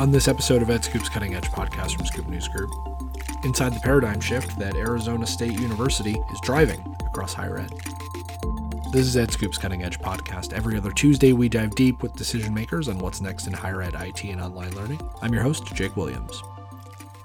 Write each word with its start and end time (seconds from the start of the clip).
On 0.00 0.10
this 0.10 0.28
episode 0.28 0.62
of 0.62 0.68
EdScoop's 0.68 1.10
Cutting 1.10 1.34
Edge 1.34 1.50
podcast 1.50 1.94
from 1.94 2.06
Scoop 2.06 2.26
News 2.26 2.48
Group, 2.48 2.70
inside 3.44 3.74
the 3.74 3.80
paradigm 3.80 4.18
shift 4.18 4.58
that 4.58 4.74
Arizona 4.74 5.26
State 5.26 5.60
University 5.60 6.12
is 6.32 6.40
driving 6.40 6.80
across 7.06 7.34
higher 7.34 7.58
ed. 7.58 7.70
This 8.92 9.06
is 9.06 9.16
EdScoop's 9.16 9.58
Cutting 9.58 9.82
Edge 9.82 10.00
podcast. 10.00 10.54
Every 10.54 10.78
other 10.78 10.90
Tuesday, 10.90 11.34
we 11.34 11.50
dive 11.50 11.74
deep 11.74 12.02
with 12.02 12.14
decision 12.14 12.54
makers 12.54 12.88
on 12.88 12.98
what's 12.98 13.20
next 13.20 13.46
in 13.46 13.52
higher 13.52 13.82
ed, 13.82 13.92
IT, 13.94 14.24
and 14.24 14.40
online 14.40 14.74
learning. 14.74 15.02
I'm 15.20 15.34
your 15.34 15.42
host, 15.42 15.66
Jake 15.74 15.94
Williams. 15.98 16.42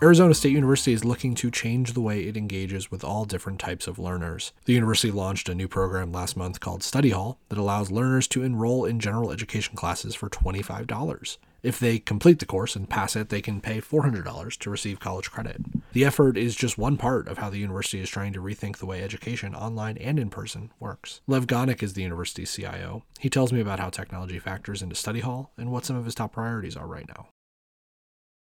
Arizona 0.02 0.34
State 0.34 0.52
University 0.52 0.92
is 0.92 1.06
looking 1.06 1.34
to 1.36 1.50
change 1.50 1.94
the 1.94 2.02
way 2.02 2.24
it 2.24 2.36
engages 2.36 2.92
with 2.92 3.06
all 3.06 3.24
different 3.24 3.58
types 3.58 3.88
of 3.88 4.00
learners. 4.00 4.52
The 4.66 4.74
university 4.74 5.12
launched 5.12 5.48
a 5.48 5.56
new 5.56 5.70
program 5.70 6.12
last 6.12 6.36
month 6.36 6.60
called 6.60 6.84
Study 6.84 7.12
Hall 7.12 7.40
that 7.48 7.58
allows 7.58 7.90
learners 7.90 8.28
to 8.28 8.44
enroll 8.44 8.84
in 8.84 9.00
general 9.00 9.32
education 9.32 9.78
classes 9.78 10.14
for 10.14 10.30
$25. 10.30 11.38
If 11.66 11.80
they 11.80 11.98
complete 11.98 12.38
the 12.38 12.46
course 12.46 12.76
and 12.76 12.88
pass 12.88 13.16
it, 13.16 13.30
they 13.30 13.42
can 13.42 13.60
pay 13.60 13.82
$400 13.82 14.58
to 14.60 14.70
receive 14.70 15.00
college 15.00 15.32
credit. 15.32 15.58
The 15.94 16.06
effort 16.06 16.38
is 16.38 16.56
just 16.56 16.78
one 16.78 16.96
part 16.96 17.28
of 17.28 17.40
how 17.40 17.50
the 17.50 17.58
university 17.58 18.00
is 18.00 18.08
trying 18.08 18.34
to 18.34 18.40
rethink 18.40 18.78
the 18.78 18.86
way 18.86 19.02
education, 19.02 19.56
online 19.56 19.98
and 19.98 20.20
in 20.20 20.30
person, 20.30 20.72
works. 20.80 21.22
Lev 21.26 21.48
Gonick 21.48 21.82
is 21.82 21.94
the 21.94 22.04
university's 22.04 22.54
CIO. 22.54 23.04
He 23.20 23.32
tells 23.32 23.52
me 23.52 23.62
about 23.62 23.80
how 23.80 23.90
technology 23.90 24.38
factors 24.38 24.84
into 24.84 24.94
Study 24.94 25.22
Hall 25.22 25.54
and 25.58 25.72
what 25.72 25.86
some 25.86 25.96
of 25.96 26.06
his 26.06 26.14
top 26.14 26.34
priorities 26.34 26.78
are 26.78 26.86
right 26.86 27.08
now 27.08 27.30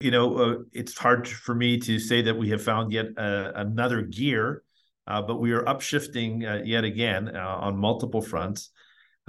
you 0.00 0.10
know, 0.10 0.36
uh, 0.36 0.54
it's 0.72 0.98
hard 0.98 1.26
for 1.26 1.54
me 1.54 1.78
to 1.78 1.98
say 1.98 2.20
that 2.20 2.36
we 2.36 2.50
have 2.50 2.62
found 2.62 2.92
yet 2.92 3.06
uh, 3.16 3.52
another 3.54 4.02
gear, 4.02 4.62
uh, 5.06 5.22
but 5.22 5.40
we 5.40 5.52
are 5.52 5.62
upshifting 5.62 6.44
uh, 6.44 6.62
yet 6.62 6.84
again 6.84 7.34
uh, 7.34 7.56
on 7.60 7.78
multiple 7.78 8.20
fronts. 8.20 8.70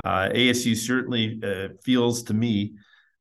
Uh, 0.04 0.28
ASU 0.34 0.76
certainly 0.76 1.40
feels 1.84 2.24
to 2.24 2.34
me 2.34 2.74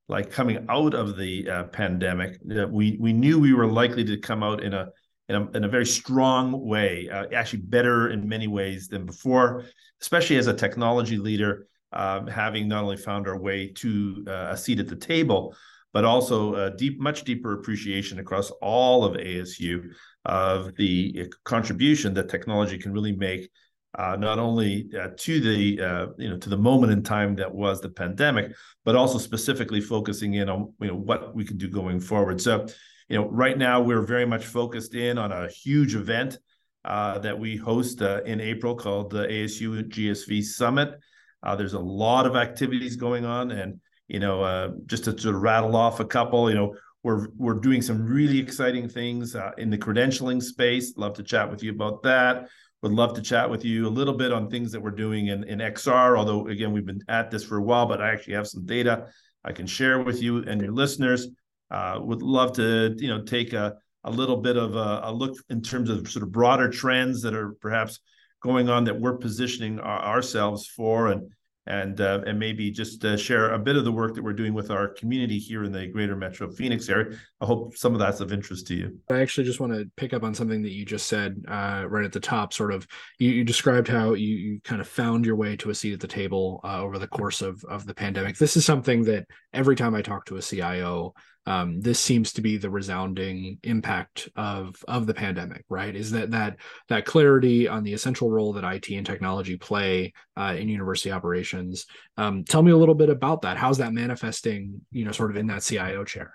like 0.09 0.31
coming 0.31 0.67
out 0.69 0.95
of 0.95 1.17
the 1.17 1.49
uh, 1.49 1.65
pandemic. 1.65 2.39
we 2.71 2.97
we 3.01 3.13
knew 3.13 3.39
we 3.39 3.55
were 3.55 3.67
likely 3.67 4.05
to 4.05 4.17
come 4.19 4.43
out 4.43 4.63
in 4.63 4.75
a 4.75 4.89
in 5.29 5.37
a, 5.37 5.51
in 5.53 5.65
a 5.65 5.69
very 5.69 5.87
strong 5.87 6.67
way, 6.67 7.09
uh, 7.09 7.27
actually 7.35 7.63
better 7.63 8.11
in 8.11 8.29
many 8.29 8.47
ways 8.47 8.89
than 8.89 9.07
before, 9.07 9.65
especially 10.03 10.37
as 10.37 10.49
a 10.49 10.53
technology 10.53 11.17
leader, 11.17 11.67
um, 11.93 12.27
having 12.27 12.69
not 12.69 12.85
only 12.85 12.97
found 12.99 13.27
our 13.27 13.39
way 13.39 13.69
to 13.69 14.23
uh, 14.29 14.49
a 14.51 14.57
seat 14.57 14.81
at 14.81 14.89
the 14.89 14.97
table, 14.97 15.57
but 15.95 16.05
also 16.05 16.55
a 16.57 16.77
deep, 16.77 17.01
much 17.01 17.25
deeper 17.25 17.55
appreciation 17.55 18.19
across 18.19 18.51
all 18.61 19.05
of 19.05 19.17
ASU 19.17 19.93
of 20.27 20.75
the 20.77 21.33
contribution 21.45 22.13
that 22.15 22.29
technology 22.29 22.77
can 22.77 22.93
really 22.93 23.17
make, 23.17 23.49
uh, 23.97 24.17
not 24.17 24.39
only 24.39 24.91
uh, 25.01 25.09
to 25.17 25.41
the 25.41 25.81
uh, 25.81 26.07
you 26.19 26.29
know 26.29 26.37
to 26.39 26.49
the 26.49 26.57
moment 26.57 26.93
in 26.93 27.03
time 27.03 27.37
that 27.37 27.53
was 27.53 27.81
the 27.81 27.89
pandemic, 27.89 28.53
but 28.85 28.97
also 28.97 29.19
specifically 29.19 29.81
focusing 29.81 30.35
in 30.35 30.49
on 30.49 30.73
you 30.81 30.89
know 30.89 30.97
what 30.97 31.35
we 31.35 31.45
can 31.45 31.57
do 31.57 31.69
going 31.69 32.01
forward. 32.01 32.41
So, 32.41 32.67
you 33.09 33.17
know, 33.17 33.29
right 33.29 33.57
now 33.57 33.81
we're 33.81 34.03
very 34.03 34.27
much 34.27 34.47
focused 34.47 34.95
in 34.95 35.17
on 35.17 35.31
a 35.31 35.49
huge 35.49 35.95
event 35.95 36.39
uh, 36.85 37.19
that 37.21 37.39
we 37.39 37.57
host 37.57 38.03
uh, 38.03 38.23
in 38.25 38.41
April 38.41 38.75
called 38.75 39.11
the 39.11 39.27
ASU 39.27 39.89
GSV 39.89 40.43
Summit. 40.43 40.99
Uh, 41.43 41.55
there's 41.55 41.75
a 41.75 41.81
lot 41.81 42.27
of 42.27 42.35
activities 42.35 42.97
going 42.97 43.25
on, 43.25 43.53
and 43.53 43.81
you 44.09 44.19
know, 44.19 44.75
just 44.87 45.05
to 45.05 45.11
of 45.11 45.35
rattle 45.37 45.77
off 45.77 46.01
a 46.01 46.05
couple, 46.05 46.49
you 46.49 46.57
know, 46.57 46.75
we're 47.05 47.29
we're 47.37 47.61
doing 47.61 47.81
some 47.81 48.05
really 48.05 48.41
exciting 48.41 48.89
things 48.89 49.37
in 49.57 49.71
the 49.71 49.79
credentialing 49.79 50.43
space. 50.43 50.97
Love 50.97 51.15
to 51.15 51.23
chat 51.23 51.49
with 51.49 51.63
you 51.63 51.71
about 51.71 52.03
that. 52.03 52.49
Would 52.85 52.93
love 52.93 53.15
to 53.15 53.23
chat 53.23 53.49
with 53.49 53.65
you 53.65 53.87
a 53.87 53.89
little 53.89 54.13
bit 54.13 54.31
on 54.31 54.51
things 54.51 54.71
that 54.73 54.81
we're 54.83 54.91
doing 54.91 55.29
in, 55.29 55.43
in 55.45 55.61
XR. 55.61 56.19
Although 56.19 56.49
again, 56.49 56.71
we've 56.71 56.85
been 56.85 57.01
at 57.09 57.31
this 57.31 57.43
for 57.43 57.57
a 57.57 57.63
while, 57.63 57.87
but 57.87 58.03
I 58.03 58.13
actually 58.13 58.35
have 58.35 58.47
some 58.47 58.67
data 58.67 59.07
I 59.43 59.53
can 59.53 59.67
share 59.67 60.03
with 60.03 60.21
you 60.21 60.45
and 60.45 60.61
your 60.61 60.71
listeners. 60.71 61.29
Uh, 61.71 61.99
would 62.03 62.21
love 62.21 62.53
to 62.57 62.95
you 62.99 63.09
know 63.09 63.23
take 63.23 63.55
a 63.55 63.77
a 64.05 64.11
little 64.11 64.37
bit 64.37 64.59
of 64.59 64.77
a, 64.77 65.01
a, 65.05 65.11
look 65.11 65.35
in 65.49 65.63
terms 65.63 65.89
of 65.89 66.11
sort 66.11 66.25
of 66.25 66.31
broader 66.31 66.69
trends 66.69 67.23
that 67.23 67.35
are 67.35 67.53
perhaps 67.63 68.01
going 68.43 68.69
on 68.69 68.85
that 68.85 69.01
we're 69.01 69.17
positioning 69.17 69.81
our, 69.81 70.03
ourselves 70.03 70.67
for 70.67 71.09
and 71.09 71.33
and 71.67 72.01
uh, 72.01 72.21
and 72.27 72.39
maybe 72.39 72.71
just 72.71 73.05
uh, 73.05 73.17
share 73.17 73.53
a 73.53 73.59
bit 73.59 73.77
of 73.77 73.85
the 73.85 73.93
work 73.93 74.15
that 74.15 74.23
we're 74.23 74.33
doing 74.33 74.53
with 74.53 74.71
our 74.71 74.89
community 74.89 75.39
here 75.39 75.65
in 75.65 75.73
the 75.73 75.87
greater 75.87 76.17
metro 76.17 76.51
phoenix 76.51 76.89
area. 76.89 77.17
I 77.41 77.47
hope 77.47 77.77
some 77.77 77.95
of 77.95 77.99
that's 77.99 78.21
of 78.21 78.33
interest 78.33 78.67
to 78.69 78.75
you. 78.75 78.99
I 79.11 79.21
actually 79.21 79.45
just 79.45 79.61
want 79.61 79.73
to 79.73 79.91
pick 79.97 80.13
up 80.13 80.23
on 80.23 80.35
something 80.35 80.63
that 80.63 80.73
you 80.73 80.85
just 80.85 81.07
said 81.07 81.43
uh, 81.49 81.85
right 81.89 82.05
at 82.05 82.13
the 82.13 82.21
top 82.21 82.53
sort 82.53 82.73
of 82.73 82.87
you, 83.19 83.31
you 83.31 83.45
described 83.45 83.89
how 83.89 84.15
you, 84.15 84.37
you, 84.37 84.61
kind 84.65 84.81
of 84.81 84.89
found 84.89 85.27
your 85.27 85.37
way 85.37 85.57
to 85.57 85.71
a 85.71 85.75
seat 85.75 85.93
at 85.93 86.01
the 86.01 86.07
table 86.07 86.61
uh, 86.65 86.83
over 86.83 86.99
the 86.99 87.09
course 87.09 87.43
of, 87.43 87.63
of 87.65 87.87
the 87.87 87.95
pandemic. 87.95 88.37
This 88.37 88.57
is 88.57 88.65
something 88.65 89.05
that 89.05 89.27
every 89.53 89.77
time 89.77 89.95
i 89.95 90.03
talk 90.03 90.25
to 90.27 90.37
a 90.37 90.43
cio 90.43 91.15
um, 91.47 91.81
this 91.81 92.01
seems 92.01 92.33
to 92.33 92.43
be 92.43 92.57
the 92.57 92.71
resounding 92.71 93.59
impact 93.63 94.29
of 94.37 94.77
of 94.89 95.07
the 95.07 95.15
pandemic 95.15 95.65
right 95.69 95.95
is 95.95 96.11
that 96.11 96.31
that 96.31 96.57
that 96.89 97.05
clarity 97.05 97.69
on 97.69 97.85
the 97.85 97.93
essential 97.93 98.31
role 98.31 98.53
that 98.53 98.65
it 98.65 98.91
and 98.91 99.07
technology 99.07 99.57
play 99.57 100.13
uh, 100.37 100.55
in 100.59 100.69
university 100.69 101.11
operations 101.11 101.87
um, 102.17 102.45
tell 102.45 102.63
me 102.63 102.73
a 102.73 102.77
little 102.77 102.95
bit 102.95 103.11
about 103.11 103.43
that 103.43 103.57
how's 103.57 103.79
that 103.79 103.93
manifesting 103.93 104.81
you 104.91 105.05
know 105.05 105.13
sort 105.13 105.31
of 105.31 105.37
in 105.37 105.47
that 105.47 105.63
cio 105.63 106.05
chair 106.05 106.33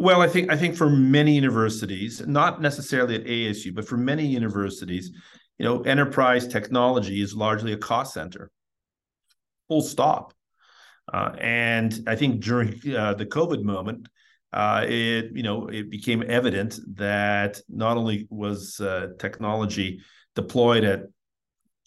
well, 0.00 0.22
I 0.22 0.28
think 0.28 0.48
I 0.48 0.56
think 0.56 0.76
for 0.76 0.88
many 0.88 1.34
universities, 1.34 2.24
not 2.24 2.62
necessarily 2.62 3.16
at 3.16 3.24
ASU, 3.24 3.74
but 3.74 3.86
for 3.86 3.96
many 3.96 4.24
universities, 4.24 5.10
you 5.58 5.64
know, 5.64 5.82
enterprise 5.82 6.46
technology 6.46 7.20
is 7.20 7.34
largely 7.34 7.72
a 7.72 7.76
cost 7.76 8.14
center. 8.14 8.48
Full 9.66 9.82
stop. 9.82 10.32
Uh, 11.12 11.32
and 11.38 12.04
I 12.06 12.16
think 12.16 12.42
during 12.42 12.80
uh, 12.94 13.14
the 13.14 13.26
COVID 13.26 13.62
moment, 13.62 14.08
uh, 14.52 14.84
it 14.88 15.30
you 15.34 15.42
know 15.42 15.68
it 15.68 15.90
became 15.90 16.22
evident 16.26 16.80
that 16.96 17.60
not 17.68 17.96
only 17.96 18.26
was 18.30 18.80
uh, 18.80 19.08
technology 19.18 20.00
deployed 20.34 20.84
at 20.84 21.02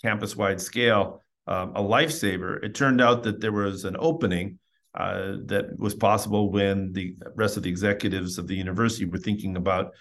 campus-wide 0.01 0.61
scale 0.61 1.21
um, 1.47 1.75
a 1.75 1.81
lifesaver, 1.81 2.63
it 2.63 2.75
turned 2.75 3.01
out 3.01 3.23
that 3.23 3.41
there 3.41 3.51
was 3.51 3.85
an 3.85 3.95
opening 3.99 4.59
uh, 4.95 5.37
that 5.45 5.77
was 5.77 5.95
possible 5.95 6.51
when 6.51 6.91
the 6.93 7.15
rest 7.35 7.57
of 7.57 7.63
the 7.63 7.69
executives 7.69 8.37
of 8.37 8.47
the 8.47 8.55
university 8.55 9.05
were 9.05 9.17
thinking 9.17 9.55
about 9.55 9.93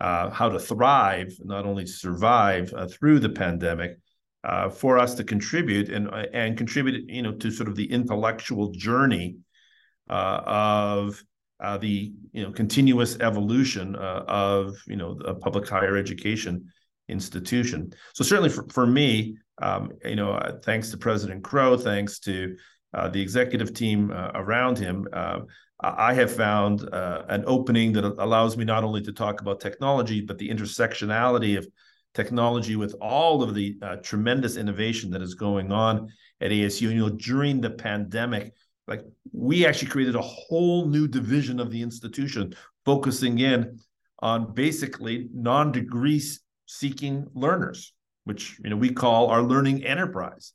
uh, 0.00 0.30
how 0.30 0.48
to 0.48 0.60
thrive, 0.60 1.32
not 1.40 1.66
only 1.66 1.86
survive 1.86 2.72
through 2.90 3.18
the 3.18 3.28
pandemic, 3.28 3.98
uh, 4.44 4.68
for 4.68 4.98
us 4.98 5.14
to 5.16 5.24
contribute 5.24 5.88
and 5.88 6.08
and 6.32 6.56
contribute, 6.56 7.08
you 7.08 7.22
know, 7.22 7.32
to 7.32 7.50
sort 7.50 7.68
of 7.68 7.76
the 7.76 7.90
intellectual 7.90 8.70
journey 8.70 9.36
uh, 10.08 10.40
of 10.46 11.22
uh, 11.60 11.76
the 11.78 12.12
you 12.32 12.42
know 12.42 12.52
continuous 12.52 13.18
evolution 13.20 13.96
uh, 13.96 14.24
of 14.28 14.76
you 14.86 14.96
know 14.96 15.18
a 15.24 15.34
public 15.34 15.68
higher 15.68 15.96
education 15.96 16.64
institution. 17.08 17.92
So 18.14 18.22
certainly 18.22 18.50
for, 18.50 18.66
for 18.68 18.86
me, 18.86 19.36
um, 19.60 19.90
you 20.04 20.16
know, 20.16 20.32
uh, 20.32 20.58
thanks 20.64 20.90
to 20.90 20.96
President 20.98 21.42
Crow, 21.42 21.76
thanks 21.76 22.18
to 22.20 22.56
uh, 22.94 23.08
the 23.08 23.20
executive 23.20 23.74
team 23.74 24.12
around 24.12 24.78
him. 24.78 25.06
I 25.80 26.12
have 26.14 26.34
found 26.34 26.88
an 26.92 27.44
opening 27.46 27.92
that 27.92 28.04
allows 28.04 28.56
me 28.56 28.64
not 28.64 28.84
only 28.84 29.00
to 29.02 29.12
talk 29.12 29.40
about 29.40 29.60
technology, 29.60 30.20
but 30.20 30.38
the 30.38 30.48
intersectionality 30.48 31.56
of 31.56 31.66
technology 32.14 32.76
with 32.76 32.94
all 33.00 33.42
of 33.42 33.54
the 33.54 33.76
uh, 33.82 33.96
tremendous 33.96 34.56
innovation 34.56 35.10
that 35.10 35.22
is 35.22 35.34
going 35.34 35.70
on 35.72 36.08
at 36.40 36.50
ASU. 36.50 36.82
You 36.82 36.94
know, 36.94 37.10
during 37.10 37.60
the 37.60 37.70
pandemic, 37.70 38.52
like 38.86 39.02
we 39.32 39.66
actually 39.66 39.88
created 39.88 40.14
a 40.14 40.22
whole 40.22 40.86
new 40.86 41.06
division 41.06 41.60
of 41.60 41.70
the 41.70 41.82
institution 41.82 42.54
focusing 42.84 43.38
in 43.38 43.78
on 44.20 44.52
basically 44.54 45.28
non-degree 45.32 46.22
seeking 46.66 47.26
learners, 47.34 47.92
which 48.24 48.58
you 48.62 48.70
know 48.70 48.76
we 48.76 48.90
call 48.90 49.28
our 49.28 49.42
learning 49.42 49.84
enterprise. 49.84 50.52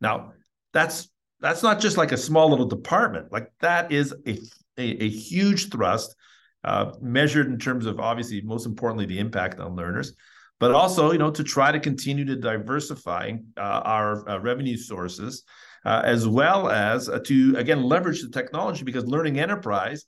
Now, 0.00 0.32
that's 0.72 1.08
that's 1.40 1.62
not 1.62 1.80
just 1.80 1.96
like 1.96 2.12
a 2.12 2.16
small 2.16 2.50
little 2.50 2.66
department. 2.66 3.30
Like 3.30 3.52
that 3.60 3.92
is 3.92 4.14
a 4.26 4.38
a, 4.76 5.04
a 5.04 5.08
huge 5.08 5.70
thrust, 5.70 6.16
uh, 6.64 6.92
measured 7.00 7.46
in 7.46 7.58
terms 7.58 7.86
of 7.86 8.00
obviously 8.00 8.40
most 8.40 8.66
importantly 8.66 9.06
the 9.06 9.18
impact 9.18 9.60
on 9.60 9.76
learners 9.76 10.14
but 10.64 10.74
also 10.74 11.12
you 11.12 11.18
know 11.18 11.30
to 11.30 11.44
try 11.44 11.70
to 11.70 11.78
continue 11.78 12.24
to 12.24 12.36
diversify 12.36 13.32
uh, 13.58 13.60
our 13.60 14.26
uh, 14.26 14.38
revenue 14.38 14.78
sources 14.78 15.42
uh, 15.84 16.00
as 16.04 16.26
well 16.26 16.70
as 16.70 17.10
uh, 17.10 17.18
to 17.18 17.54
again 17.58 17.82
leverage 17.82 18.22
the 18.22 18.30
technology 18.30 18.82
because 18.82 19.04
learning 19.04 19.38
enterprise 19.38 20.06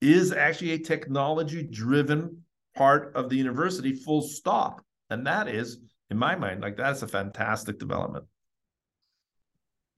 is 0.00 0.30
actually 0.30 0.70
a 0.70 0.78
technology 0.78 1.64
driven 1.64 2.44
part 2.76 3.12
of 3.16 3.28
the 3.28 3.34
university 3.34 3.92
full 3.92 4.22
stop. 4.22 4.80
And 5.10 5.26
that 5.26 5.48
is 5.48 5.78
in 6.10 6.16
my 6.16 6.36
mind 6.36 6.60
like 6.60 6.76
that's 6.76 7.02
a 7.02 7.08
fantastic 7.08 7.80
development 7.80 8.24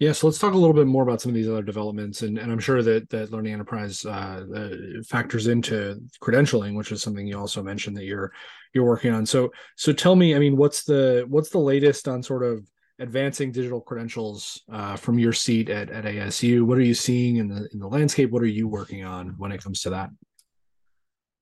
yeah, 0.01 0.13
so 0.13 0.27
let's 0.27 0.39
talk 0.39 0.55
a 0.55 0.57
little 0.57 0.75
bit 0.75 0.87
more 0.87 1.03
about 1.03 1.21
some 1.21 1.29
of 1.29 1.35
these 1.35 1.49
other 1.49 1.63
developments, 1.63 2.23
and, 2.23 2.39
and 2.39 2.51
I'm 2.51 2.59
sure 2.59 2.83
that 2.83 3.11
that 3.11 3.31
Learning 3.31 3.53
Enterprise 3.53 4.07
uh, 4.07 4.45
uh, 4.57 5.03
factors 5.07 5.47
into 5.47 6.01
credentialing, 6.23 6.75
which 6.75 6.91
is 6.91 7.03
something 7.03 7.27
you 7.27 7.39
also 7.39 7.63
mentioned 7.63 7.99
that 7.99 8.07
you're 8.07 8.33
you're 8.73 8.87
working 8.87 9.13
on. 9.13 9.27
So 9.27 9.53
so 9.77 9.93
tell 9.93 10.17
me, 10.17 10.35
I 10.35 10.39
mean, 10.39 10.57
what's 10.57 10.85
the 10.85 11.27
what's 11.29 11.51
the 11.51 11.59
latest 11.59 12.09
on 12.09 12.23
sort 12.23 12.43
of 12.43 12.67
advancing 12.99 13.53
digital 13.53 13.83
credentials 13.83 14.63
uh, 14.73 14.97
from 14.97 15.19
your 15.19 15.35
seat 15.35 15.69
at, 15.69 15.91
at 15.91 16.05
ASU? 16.05 16.63
What 16.63 16.79
are 16.79 16.83
you 16.83 16.95
seeing 16.95 17.37
in 17.37 17.49
the 17.49 17.69
in 17.71 17.79
the 17.79 17.89
landscape? 17.89 18.31
What 18.31 18.43
are 18.43 18.47
you 18.47 18.69
working 18.69 19.05
on 19.05 19.35
when 19.37 19.53
it 19.53 19.63
comes 19.63 19.83
to 19.83 19.91
that? 19.91 20.09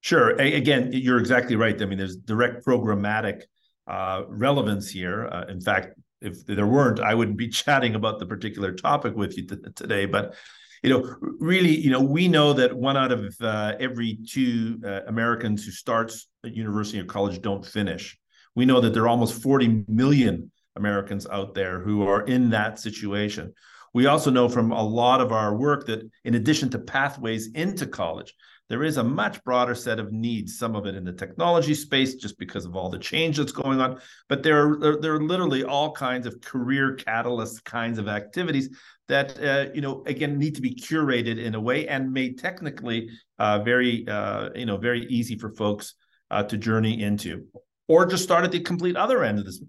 Sure. 0.01 0.31
Again, 0.31 0.91
you're 0.93 1.21
exactly 1.21 1.55
right. 1.55 1.81
I 1.81 1.85
mean, 1.85 1.99
there's 1.99 2.17
direct 2.17 2.67
programmatic 2.67 3.43
uh, 3.87 4.23
relevance 4.27 4.91
here. 4.91 5.29
Uh, 5.29 5.45
in 5.49 5.61
fact, 5.61 5.95
if 6.21 6.45
there 6.47 6.67
weren't, 6.67 7.01
I 7.01 7.15
wouldn't 7.15 7.37
be 7.37 7.49
chatting 7.63 7.95
about 7.95 8.19
the 8.19 8.27
particular 8.27 8.73
topic 8.73 9.15
with 9.15 9.37
you 9.37 9.47
t- 9.47 9.57
today. 9.75 10.07
But 10.07 10.35
you 10.83 10.91
know, 10.91 11.17
really, 11.21 11.77
you 11.77 11.91
know, 11.91 12.01
we 12.01 12.29
know 12.29 12.53
that 12.53 12.77
one 12.77 12.97
out 12.97 13.11
of 13.11 13.35
uh, 13.41 13.75
every 13.81 14.19
two 14.29 14.81
uh, 14.85 15.01
Americans 15.07 15.65
who 15.65 15.73
starts 15.73 16.29
at 16.45 16.55
university 16.55 17.01
or 17.01 17.05
college 17.05 17.41
don't 17.43 17.67
finish. 17.67 18.17
We 18.55 18.65
know 18.65 18.81
that 18.81 18.95
there 18.95 19.03
are 19.05 19.09
almost 19.09 19.43
40 19.43 19.85
million 19.89 20.51
Americans 20.77 21.27
out 21.27 21.55
there 21.55 21.81
who 21.81 22.07
are 22.07 22.23
in 22.23 22.51
that 22.51 22.79
situation. 22.79 23.55
We 23.93 24.07
also 24.07 24.31
know 24.31 24.49
from 24.49 24.71
a 24.71 24.83
lot 24.83 25.21
of 25.21 25.33
our 25.33 25.57
work 25.57 25.87
that, 25.87 26.09
in 26.25 26.35
addition 26.35 26.71
to 26.71 26.79
pathways 26.79 27.53
into 27.53 27.87
college, 27.87 28.35
there 28.69 28.85
is 28.85 28.99
a 28.99 29.05
much 29.05 29.43
broader 29.45 29.75
set 29.75 29.99
of 29.99 30.13
needs, 30.13 30.59
some 30.59 30.77
of 30.77 30.87
it 30.87 30.95
in 30.95 31.05
the 31.05 31.13
technology 31.13 31.75
space, 31.75 32.15
just 32.15 32.39
because 32.39 32.67
of 32.67 32.77
all 32.77 32.91
the 32.91 32.99
change 32.99 33.39
that's 33.39 33.53
going 33.53 33.81
on. 33.81 33.99
But 34.29 34.43
there 34.43 34.69
are, 34.69 35.01
there 35.01 35.15
are 35.15 35.23
literally 35.23 35.65
all 35.65 35.93
kinds 35.93 36.27
of 36.27 36.41
career 36.41 36.95
catalyst 36.95 37.65
kinds 37.65 37.99
of 37.99 38.09
activities 38.09 38.69
that, 39.09 39.43
uh, 39.43 39.73
you 39.75 39.81
know, 39.81 40.03
again, 40.07 40.39
need 40.39 40.55
to 40.57 40.61
be 40.61 40.75
curated 40.75 41.43
in 41.43 41.55
a 41.55 41.61
way 41.61 41.89
and 41.89 42.13
made 42.13 42.39
technically 42.39 43.09
uh, 43.39 43.61
very, 43.61 44.07
uh, 44.07 44.51
you 44.55 44.67
know, 44.67 44.77
very 44.77 45.07
easy 45.07 45.39
for 45.39 45.51
folks 45.51 45.95
uh, 46.31 46.43
to 46.43 46.59
journey 46.59 47.03
into. 47.03 47.47
Or 47.87 48.05
just 48.05 48.23
start 48.23 48.45
at 48.45 48.53
the 48.53 48.61
complete 48.61 48.97
other 48.97 49.25
end 49.25 49.39
of 49.39 49.47
this. 49.47 49.63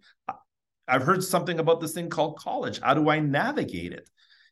I've 0.90 1.04
heard 1.04 1.24
something 1.24 1.60
about 1.60 1.80
this 1.80 1.94
thing 1.94 2.10
called 2.10 2.38
college. 2.38 2.82
How 2.82 2.96
do 2.96 3.10
I 3.10 3.20
navigate 3.20 3.94
it? 3.94 4.10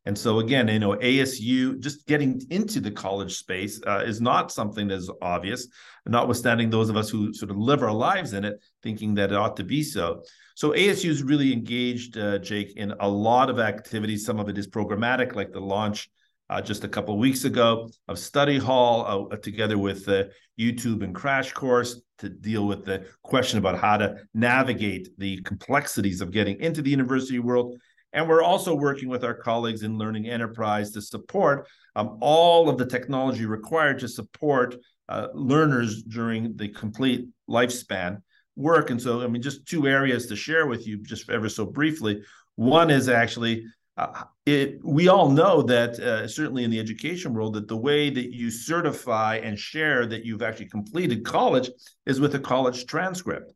And 0.07 0.18
so 0.18 0.39
again, 0.39 0.69
you 0.69 0.80
know, 0.80 0.95
ASU 0.95 1.77
just 1.81 2.07
getting 2.07 2.42
into 2.50 2.80
the 2.80 2.89
college 2.89 3.36
space 3.36 3.81
uh, 3.86 4.04
is 4.06 4.21
not 4.21 4.54
something 4.54 4.88
that's 4.88 5.09
obvious, 5.21 5.68
notwithstanding 6.06 6.69
those 6.69 6.89
of 6.89 6.95
us 6.95 7.09
who 7.09 7.33
sort 7.33 7.51
of 7.51 7.57
live 7.57 7.83
our 7.83 7.92
lives 7.92 8.31
in 8.31 8.45
it, 8.45 8.63
thinking 8.81 9.15
that 9.15 9.33
it 9.33 9.36
ought 9.36 9.57
to 9.57 9.65
be 9.65 9.83
so. 9.83 10.24
So 10.56 10.71
ASU 10.71 11.09
is 11.09 11.24
really 11.24 11.51
engaged, 11.51 12.18
uh, 12.18 12.38
Jake, 12.38 12.77
in 12.77 12.94
a 13.01 13.07
lot 13.07 13.50
of 13.50 13.59
activities. 13.59 14.25
Some 14.25 14.39
of 14.39 14.48
it 14.48 14.57
is 14.57 14.65
programmatic, 14.65 15.36
like 15.36 15.51
the 15.51 15.59
launch 15.59 16.09
uh, 16.50 16.62
just 16.62 16.86
a 16.86 16.88
couple 16.88 17.18
weeks 17.18 17.44
ago 17.44 17.89
of 18.07 18.18
Study 18.18 18.57
Hall, 18.57 19.27
uh, 19.30 19.36
together 19.36 19.77
with 19.77 20.06
the 20.06 20.31
YouTube 20.57 21.04
and 21.04 21.13
Crash 21.13 21.51
Course 21.51 22.00
to 22.19 22.30
deal 22.30 22.65
with 22.65 22.86
the 22.86 23.07
question 23.24 23.59
about 23.59 23.77
how 23.77 23.98
to 23.98 24.15
navigate 24.33 25.09
the 25.18 25.42
complexities 25.42 26.21
of 26.21 26.31
getting 26.31 26.62
into 26.62 26.81
the 26.81 26.89
university 26.89 27.39
world 27.39 27.75
and 28.17 28.27
we're 28.27 28.41
also 28.41 28.73
working 28.73 29.09
with 29.09 29.23
our 29.23 29.35
colleagues 29.35 29.83
in 29.83 29.95
Learning 29.95 30.27
Enterprise 30.27 30.89
to 30.93 31.03
support 31.03 31.67
um, 31.95 32.17
all 32.19 32.67
of 32.67 32.79
the 32.79 32.85
technology 32.87 33.45
required 33.45 33.99
to 33.99 34.07
support 34.07 34.75
uh, 35.07 35.27
learners 35.35 36.01
during 36.01 36.57
the 36.57 36.67
complete 36.67 37.27
lifespan 37.47 38.23
work. 38.55 38.89
And 38.89 38.99
so, 38.99 39.21
I 39.21 39.27
mean, 39.27 39.43
just 39.43 39.67
two 39.67 39.87
areas 39.87 40.25
to 40.27 40.35
share 40.35 40.65
with 40.65 40.87
you, 40.87 40.97
just 41.03 41.29
ever 41.29 41.47
so 41.47 41.63
briefly. 41.63 42.23
One 42.55 42.89
is 42.89 43.07
actually 43.07 43.65
uh, 43.97 44.23
it, 44.47 44.79
we 44.83 45.09
all 45.09 45.29
know 45.29 45.61
that 45.61 45.99
uh, 45.99 46.27
certainly 46.27 46.63
in 46.63 46.71
the 46.71 46.79
education 46.79 47.35
world 47.35 47.53
that 47.53 47.67
the 47.67 47.77
way 47.77 48.09
that 48.09 48.33
you 48.33 48.49
certify 48.49 49.35
and 49.43 49.59
share 49.59 50.07
that 50.07 50.25
you've 50.25 50.41
actually 50.41 50.69
completed 50.69 51.23
college 51.23 51.69
is 52.07 52.19
with 52.19 52.33
a 52.35 52.39
college 52.39 52.85
transcript 52.85 53.53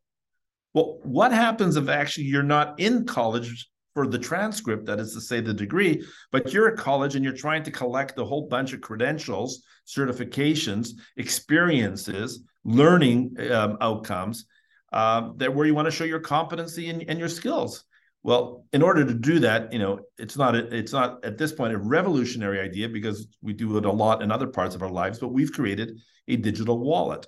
well 0.73 0.97
what 1.03 1.31
happens 1.31 1.75
if 1.75 1.89
actually 1.89 2.23
you're 2.23 2.41
not 2.41 2.79
in 2.79 3.05
college 3.05 3.70
for 3.93 4.07
the 4.07 4.19
transcript, 4.19 4.85
that 4.85 4.99
is 4.99 5.13
to 5.13 5.21
say 5.21 5.41
the 5.41 5.53
degree, 5.53 6.05
but 6.31 6.53
you're 6.53 6.71
at 6.71 6.77
college 6.77 7.15
and 7.15 7.23
you're 7.23 7.33
trying 7.33 7.63
to 7.63 7.71
collect 7.71 8.17
a 8.17 8.25
whole 8.25 8.47
bunch 8.47 8.73
of 8.73 8.81
credentials, 8.81 9.63
certifications, 9.85 10.89
experiences, 11.17 12.43
learning 12.63 13.35
um, 13.51 13.77
outcomes 13.81 14.45
uh, 14.93 15.29
that 15.37 15.53
where 15.53 15.65
you 15.65 15.73
want 15.73 15.87
to 15.87 15.91
show 15.91 16.03
your 16.03 16.19
competency 16.19 16.89
and, 16.89 17.03
and 17.09 17.19
your 17.19 17.29
skills. 17.29 17.83
Well, 18.23 18.65
in 18.71 18.83
order 18.83 19.03
to 19.03 19.13
do 19.13 19.39
that, 19.39 19.73
you 19.73 19.79
know, 19.79 20.01
it's 20.17 20.37
not 20.37 20.55
a, 20.55 20.73
it's 20.75 20.93
not 20.93 21.25
at 21.25 21.37
this 21.37 21.51
point 21.51 21.73
a 21.73 21.77
revolutionary 21.77 22.59
idea 22.59 22.87
because 22.87 23.27
we 23.41 23.53
do 23.53 23.77
it 23.77 23.85
a 23.85 23.91
lot 23.91 24.21
in 24.21 24.31
other 24.31 24.47
parts 24.47 24.75
of 24.75 24.83
our 24.83 24.91
lives, 24.91 25.17
but 25.17 25.29
we've 25.29 25.51
created 25.51 25.99
a 26.27 26.35
digital 26.35 26.77
wallet, 26.77 27.25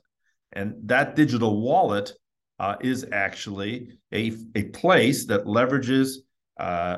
and 0.51 0.75
that 0.83 1.15
digital 1.15 1.61
wallet 1.61 2.13
uh, 2.59 2.75
is 2.81 3.07
actually 3.11 3.97
a 4.13 4.33
a 4.53 4.65
place 4.65 5.25
that 5.25 5.45
leverages 5.45 6.17
uh, 6.57 6.97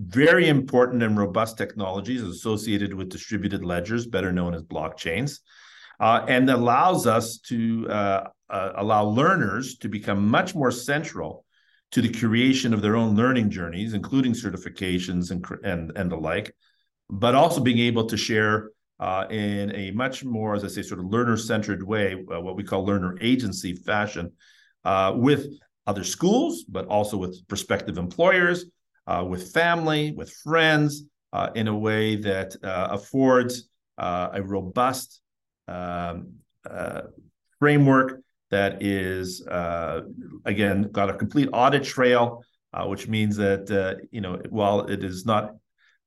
very 0.00 0.48
important 0.48 1.02
and 1.02 1.16
robust 1.16 1.56
technologies 1.56 2.22
associated 2.22 2.92
with 2.94 3.08
distributed 3.10 3.64
ledgers, 3.64 4.06
better 4.06 4.32
known 4.32 4.54
as 4.54 4.62
blockchains, 4.62 5.40
uh, 6.00 6.24
and 6.28 6.50
allows 6.50 7.06
us 7.06 7.38
to 7.38 7.88
uh, 7.88 8.28
uh, 8.50 8.72
allow 8.76 9.04
learners 9.04 9.78
to 9.78 9.88
become 9.88 10.26
much 10.28 10.54
more 10.54 10.70
central 10.70 11.44
to 11.92 12.02
the 12.02 12.12
creation 12.12 12.74
of 12.74 12.82
their 12.82 12.96
own 12.96 13.14
learning 13.14 13.50
journeys, 13.50 13.94
including 13.94 14.32
certifications 14.32 15.30
and 15.30 15.46
and, 15.62 15.92
and 15.96 16.10
the 16.10 16.16
like, 16.16 16.54
but 17.08 17.36
also 17.36 17.60
being 17.60 17.78
able 17.78 18.06
to 18.06 18.16
share 18.16 18.70
uh, 18.98 19.26
in 19.30 19.72
a 19.74 19.92
much 19.92 20.24
more, 20.24 20.54
as 20.54 20.64
I 20.64 20.68
say, 20.68 20.82
sort 20.82 21.00
of 21.00 21.06
learner-centered 21.06 21.82
way, 21.82 22.14
uh, 22.14 22.40
what 22.40 22.56
we 22.56 22.64
call 22.64 22.84
learner 22.84 23.16
agency 23.20 23.76
fashion, 23.76 24.32
with 25.14 25.46
other 25.86 26.04
schools, 26.04 26.64
but 26.64 26.86
also 26.86 27.16
with 27.16 27.46
prospective 27.46 27.98
employers, 27.98 28.64
uh, 29.06 29.24
with 29.28 29.52
family, 29.52 30.12
with 30.12 30.30
friends, 30.30 31.04
uh, 31.32 31.50
in 31.54 31.66
a 31.68 31.76
way 31.76 32.16
that 32.16 32.54
uh, 32.62 32.88
affords 32.92 33.68
uh, 33.98 34.28
a 34.32 34.42
robust 34.42 35.20
um, 35.66 36.34
uh, 36.68 37.02
framework 37.58 38.22
that 38.50 38.82
is, 38.82 39.42
again, 40.44 40.82
got 40.92 41.10
a 41.10 41.14
complete 41.14 41.48
audit 41.52 41.82
trail, 41.82 42.44
which 42.86 43.08
means 43.08 43.36
that, 43.36 44.06
you 44.12 44.20
know, 44.20 44.40
while 44.50 44.82
it 44.82 45.02
is 45.02 45.26
not 45.26 45.56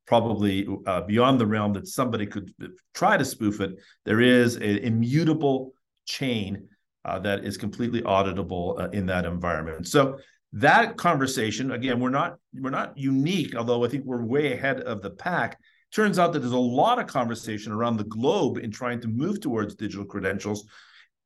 probably 0.06 0.66
beyond 1.08 1.42
the 1.42 1.46
realm 1.46 1.74
that 1.74 1.88
somebody 1.88 2.26
could 2.26 2.54
try 2.94 3.18
to 3.18 3.26
spoof 3.26 3.60
it. 3.60 3.76
There 4.06 4.22
is 4.22 4.56
an 4.56 4.78
immutable 4.78 5.74
chain 6.06 6.70
uh, 7.08 7.20
that 7.20 7.46
is 7.46 7.58
completely 7.58 8.02
auditable 8.02 8.80
uh, 8.80 8.90
in 8.90 9.06
that 9.06 9.26
environment. 9.26 9.88
So 9.88 10.18
that 10.60 10.98
conversation 10.98 11.72
again 11.72 12.00
we're 12.00 12.10
not 12.10 12.38
we're 12.54 12.70
not 12.70 12.98
unique 12.98 13.56
although 13.56 13.84
i 13.84 13.88
think 13.88 14.06
we're 14.06 14.24
way 14.24 14.54
ahead 14.54 14.82
of 14.82 15.02
the 15.02 15.10
pack. 15.10 15.60
Turns 15.92 16.20
out 16.20 16.34
that 16.34 16.40
there's 16.40 16.52
a 16.52 16.58
lot 16.58 17.00
of 17.00 17.08
conversation 17.08 17.72
around 17.72 17.98
the 17.98 18.04
globe 18.04 18.58
in 18.58 18.72
trying 18.72 19.00
to 19.02 19.08
move 19.08 19.40
towards 19.40 19.76
digital 19.76 20.06
credentials 20.06 20.68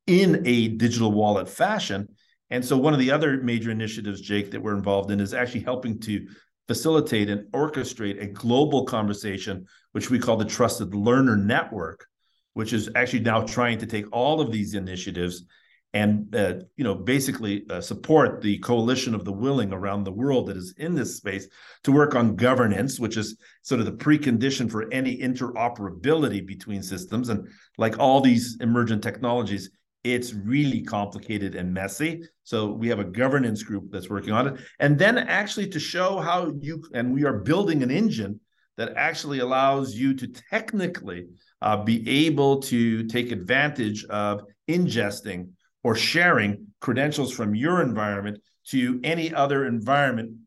in 0.08 0.44
a 0.46 0.70
digital 0.70 1.12
wallet 1.12 1.50
fashion. 1.50 2.08
And 2.50 2.64
so 2.64 2.78
one 2.78 2.94
of 2.94 3.00
the 3.00 3.12
other 3.12 3.42
major 3.42 3.72
initiatives 3.72 4.22
jake 4.22 4.52
that 4.52 4.62
we're 4.62 4.76
involved 4.76 5.10
in 5.10 5.20
is 5.20 5.34
actually 5.34 5.62
helping 5.62 6.00
to 6.02 6.28
facilitate 6.68 7.30
and 7.30 7.52
orchestrate 7.52 8.22
a 8.22 8.28
global 8.28 8.86
conversation 8.86 9.66
which 9.94 10.10
we 10.10 10.20
call 10.20 10.38
the 10.38 10.46
trusted 10.46 10.94
learner 10.94 11.36
network 11.36 12.06
which 12.54 12.74
is 12.74 12.90
actually 12.96 13.20
now 13.20 13.42
trying 13.42 13.78
to 13.78 13.86
take 13.86 14.06
all 14.12 14.40
of 14.40 14.52
these 14.52 14.74
initiatives 14.74 15.46
and 15.94 16.34
uh, 16.36 16.54
you 16.78 16.84
know 16.84 16.96
basically 16.96 17.66
uh, 17.70 17.82
support 17.82 18.42
the 18.42 18.58
coalition 18.60 19.14
of 19.14 19.26
the 19.26 19.32
willing 19.32 19.74
around 19.74 20.04
the 20.04 20.12
world 20.12 20.48
that 20.48 20.58
is 20.58 20.74
in 20.78 20.96
this 20.96 21.18
space 21.18 21.48
to 21.84 21.92
work 21.92 22.16
on 22.16 22.36
governance 22.36 23.00
which 23.00 23.18
is 23.18 23.38
sort 23.62 23.80
of 23.80 23.86
the 23.86 23.92
precondition 23.92 24.70
for 24.72 24.92
any 24.94 25.18
interoperability 25.18 26.46
between 26.46 26.82
systems. 26.82 27.30
And 27.30 27.48
like 27.78 28.00
all 28.00 28.22
these 28.22 28.58
emergent 28.62 29.04
technologies 29.04 29.70
it's 30.04 30.34
really 30.34 30.82
complicated 30.82 31.54
and 31.56 31.72
messy. 31.72 32.24
So 32.44 32.72
we 32.72 32.88
have 32.88 33.00
a 33.00 33.04
governance 33.04 33.62
group 33.62 33.92
that's 33.92 34.10
working 34.10 34.34
on 34.34 34.48
it. 34.48 34.60
And 34.80 34.98
then 34.98 35.18
actually 35.18 35.68
to 35.70 35.80
show 35.80 36.20
how 36.20 36.52
you 36.60 36.84
and 36.94 37.14
we 37.14 37.24
are 37.24 37.40
building 37.40 37.84
an 37.84 37.92
engine 37.92 38.40
that 38.78 38.94
actually 38.96 39.40
allows 39.40 39.94
you 39.94 40.16
to 40.16 40.28
technically 40.28 41.28
uh, 41.62 41.84
be 41.84 42.26
able 42.26 42.62
to 42.64 43.06
take 43.08 43.32
advantage 43.32 44.04
of 44.06 44.44
ingesting 44.68 45.50
or 45.84 45.96
sharing 45.96 46.68
credentials 46.80 47.34
from 47.34 47.56
your 47.56 47.82
environment 47.82 48.40
to 48.68 49.00
any 49.04 49.34
other 49.34 49.66
environment 49.66 50.38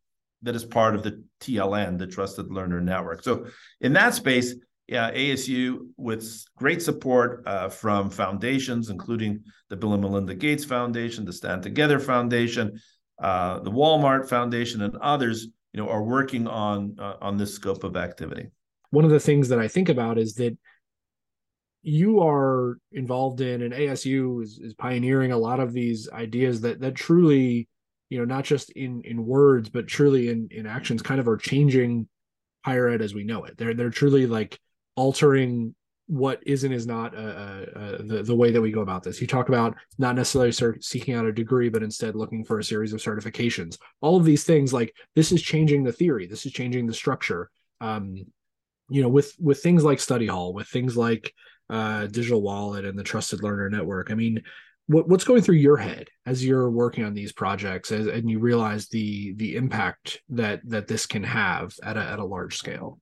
that 0.42 0.54
is 0.54 0.64
part 0.64 0.94
of 0.94 1.02
the 1.02 1.24
TLN, 1.40 1.98
the 1.98 2.06
Trusted 2.06 2.50
Learner 2.50 2.80
Network. 2.80 3.22
So 3.22 3.46
in 3.80 3.92
that 3.94 4.14
space, 4.14 4.54
yeah, 4.86 5.10
ASU 5.10 5.88
with 5.96 6.44
great 6.56 6.82
support 6.82 7.42
uh, 7.46 7.70
from 7.70 8.10
foundations, 8.10 8.90
including 8.90 9.42
the 9.70 9.76
Bill 9.76 9.94
and 9.94 10.02
Melinda 10.02 10.34
Gates 10.34 10.64
Foundation, 10.64 11.24
the 11.24 11.32
Stand 11.32 11.62
Together 11.62 11.98
Foundation, 11.98 12.78
uh, 13.22 13.60
the 13.60 13.70
Walmart 13.70 14.28
Foundation, 14.28 14.82
and 14.82 14.94
others, 14.96 15.48
you 15.72 15.82
know, 15.82 15.88
are 15.88 16.02
working 16.02 16.46
on 16.46 16.96
uh, 16.98 17.14
on 17.22 17.38
this 17.38 17.54
scope 17.54 17.82
of 17.82 17.96
activity. 17.96 18.48
One 18.90 19.06
of 19.06 19.10
the 19.10 19.20
things 19.20 19.48
that 19.48 19.58
I 19.58 19.68
think 19.68 19.88
about 19.88 20.18
is 20.18 20.34
that 20.34 20.56
you 21.84 22.20
are 22.20 22.78
involved 22.92 23.40
in 23.40 23.62
and 23.62 23.72
ASU 23.72 24.42
is, 24.42 24.58
is 24.58 24.74
pioneering 24.74 25.32
a 25.32 25.38
lot 25.38 25.60
of 25.60 25.72
these 25.72 26.08
ideas 26.10 26.62
that 26.62 26.80
that 26.80 26.94
truly 26.94 27.68
you 28.14 28.18
know, 28.18 28.24
not 28.24 28.44
just 28.44 28.70
in 28.70 29.02
in 29.02 29.26
words, 29.26 29.68
but 29.68 29.88
truly 29.88 30.28
in 30.28 30.48
in 30.50 30.66
actions, 30.66 31.02
kind 31.02 31.20
of 31.20 31.28
are 31.28 31.36
changing 31.36 32.08
higher 32.64 32.88
ed 32.88 33.02
as 33.02 33.12
we 33.12 33.24
know 33.24 33.44
it. 33.44 33.56
They're 33.56 33.74
they're 33.74 33.90
truly 33.90 34.26
like 34.26 34.58
altering 34.94 35.74
what 36.06 36.40
is 36.46 36.64
and 36.64 36.74
is 36.74 36.86
not 36.86 37.16
uh, 37.16 37.18
uh, 37.18 37.66
uh, 37.74 37.98
the 38.04 38.22
the 38.24 38.36
way 38.36 38.52
that 38.52 38.60
we 38.60 38.70
go 38.70 38.82
about 38.82 39.02
this. 39.02 39.20
You 39.20 39.26
talk 39.26 39.48
about 39.48 39.74
not 39.98 40.14
necessarily 40.14 40.78
seeking 40.80 41.14
out 41.14 41.26
a 41.26 41.32
degree, 41.32 41.70
but 41.70 41.82
instead 41.82 42.14
looking 42.14 42.44
for 42.44 42.58
a 42.58 42.64
series 42.64 42.92
of 42.92 43.00
certifications. 43.00 43.78
All 44.00 44.16
of 44.16 44.24
these 44.24 44.44
things, 44.44 44.72
like 44.72 44.94
this, 45.16 45.32
is 45.32 45.42
changing 45.42 45.82
the 45.82 45.92
theory. 45.92 46.26
This 46.26 46.46
is 46.46 46.52
changing 46.52 46.86
the 46.86 46.94
structure. 46.94 47.50
Um, 47.80 48.26
you 48.90 49.02
know, 49.02 49.08
with 49.08 49.34
with 49.40 49.62
things 49.62 49.82
like 49.82 49.98
Study 49.98 50.26
Hall, 50.26 50.52
with 50.52 50.68
things 50.68 50.96
like 50.96 51.32
uh, 51.74 52.06
Digital 52.06 52.40
Wallet 52.40 52.84
and 52.84 52.96
the 52.96 53.02
Trusted 53.02 53.42
Learner 53.42 53.68
Network. 53.68 54.10
I 54.10 54.14
mean, 54.14 54.42
what, 54.86 55.08
what's 55.08 55.24
going 55.24 55.42
through 55.42 55.56
your 55.56 55.76
head 55.76 56.08
as 56.24 56.44
you're 56.44 56.70
working 56.70 57.04
on 57.04 57.14
these 57.14 57.32
projects, 57.32 57.90
as, 57.90 58.06
and 58.06 58.30
you 58.30 58.38
realize 58.38 58.88
the 58.88 59.34
the 59.34 59.56
impact 59.56 60.20
that 60.28 60.60
that 60.68 60.86
this 60.86 61.06
can 61.06 61.24
have 61.24 61.74
at 61.82 61.96
a 61.96 62.00
at 62.00 62.18
a 62.18 62.24
large 62.24 62.56
scale? 62.56 63.00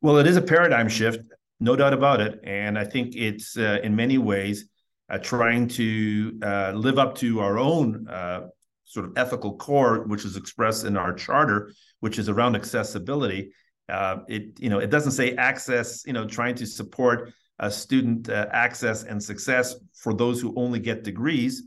Well, 0.00 0.18
it 0.18 0.26
is 0.26 0.36
a 0.36 0.42
paradigm 0.42 0.88
shift, 0.88 1.20
no 1.60 1.76
doubt 1.76 1.92
about 1.92 2.20
it. 2.20 2.40
And 2.44 2.78
I 2.78 2.84
think 2.84 3.14
it's 3.16 3.56
uh, 3.56 3.78
in 3.82 3.94
many 3.96 4.18
ways 4.18 4.68
uh, 5.10 5.18
trying 5.18 5.68
to 5.68 6.38
uh, 6.42 6.72
live 6.74 6.98
up 6.98 7.14
to 7.16 7.40
our 7.40 7.58
own 7.58 8.08
uh, 8.08 8.48
sort 8.84 9.06
of 9.06 9.12
ethical 9.16 9.56
core, 9.56 10.04
which 10.06 10.24
is 10.24 10.36
expressed 10.36 10.84
in 10.84 10.96
our 10.96 11.12
charter, 11.12 11.72
which 12.00 12.18
is 12.18 12.28
around 12.28 12.54
accessibility. 12.54 13.52
Uh, 13.88 14.18
it 14.28 14.58
you 14.58 14.70
know 14.70 14.78
it 14.78 14.90
doesn't 14.90 15.12
say 15.12 15.34
access, 15.36 16.04
you 16.06 16.12
know, 16.12 16.26
trying 16.26 16.54
to 16.54 16.66
support 16.66 17.32
student 17.68 18.28
uh, 18.28 18.46
access 18.52 19.04
and 19.04 19.22
success 19.22 19.76
for 19.94 20.12
those 20.12 20.40
who 20.40 20.52
only 20.56 20.78
get 20.78 21.04
degrees. 21.04 21.62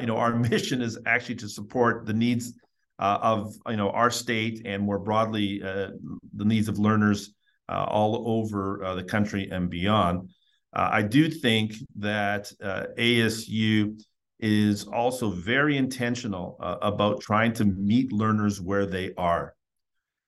you 0.00 0.06
know, 0.06 0.16
our 0.16 0.34
mission 0.50 0.82
is 0.82 0.98
actually 1.06 1.36
to 1.36 1.48
support 1.48 2.06
the 2.06 2.12
needs 2.12 2.52
of 2.98 3.54
you 3.68 3.76
know 3.76 3.90
our 3.90 4.10
state 4.10 4.62
and 4.64 4.82
more 4.82 4.98
broadly 4.98 5.60
the 5.60 6.44
needs 6.44 6.68
of 6.68 6.78
learners 6.78 7.32
uh, 7.70 7.84
all 7.84 8.28
over 8.28 8.84
uh, 8.84 8.94
the 8.96 9.04
country 9.04 9.48
and 9.52 9.70
beyond. 9.70 10.28
Uh, 10.72 10.88
I 10.90 11.02
do 11.02 11.30
think 11.30 11.74
that 11.96 12.50
ASU 12.98 14.02
is 14.40 14.84
also 14.88 15.30
very 15.30 15.76
intentional 15.76 16.56
about 16.60 17.20
trying 17.20 17.52
to 17.52 17.64
meet 17.64 18.12
learners 18.12 18.60
where 18.60 18.86
they 18.86 19.12
are, 19.16 19.54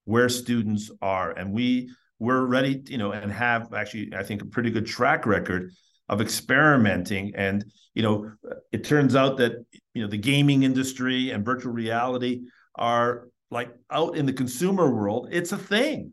where 0.05 0.29
students 0.29 0.91
are, 1.01 1.31
and 1.33 1.53
we 1.53 1.93
we're 2.19 2.45
ready, 2.45 2.83
you 2.87 2.99
know, 2.99 3.13
and 3.13 3.33
have 3.33 3.73
actually 3.75 4.13
I 4.15 4.23
think 4.23 4.43
a 4.43 4.47
pretty 4.47 4.71
good 4.71 4.87
track 4.87 5.27
record 5.27 5.73
of 6.09 6.21
experimenting 6.21 7.35
and 7.37 7.65
you 7.95 8.03
know 8.03 8.33
it 8.71 8.85
turns 8.85 9.15
out 9.15 9.39
that 9.39 9.65
you 9.95 10.03
know 10.03 10.09
the 10.09 10.19
gaming 10.19 10.63
industry 10.63 11.31
and 11.31 11.45
virtual 11.45 11.73
reality 11.73 12.43
are 12.75 13.29
like 13.51 13.71
out 13.91 14.17
in 14.17 14.27
the 14.27 14.33
consumer 14.33 14.91
world 14.91 15.29
it's 15.31 15.53
a 15.53 15.57
thing 15.57 16.13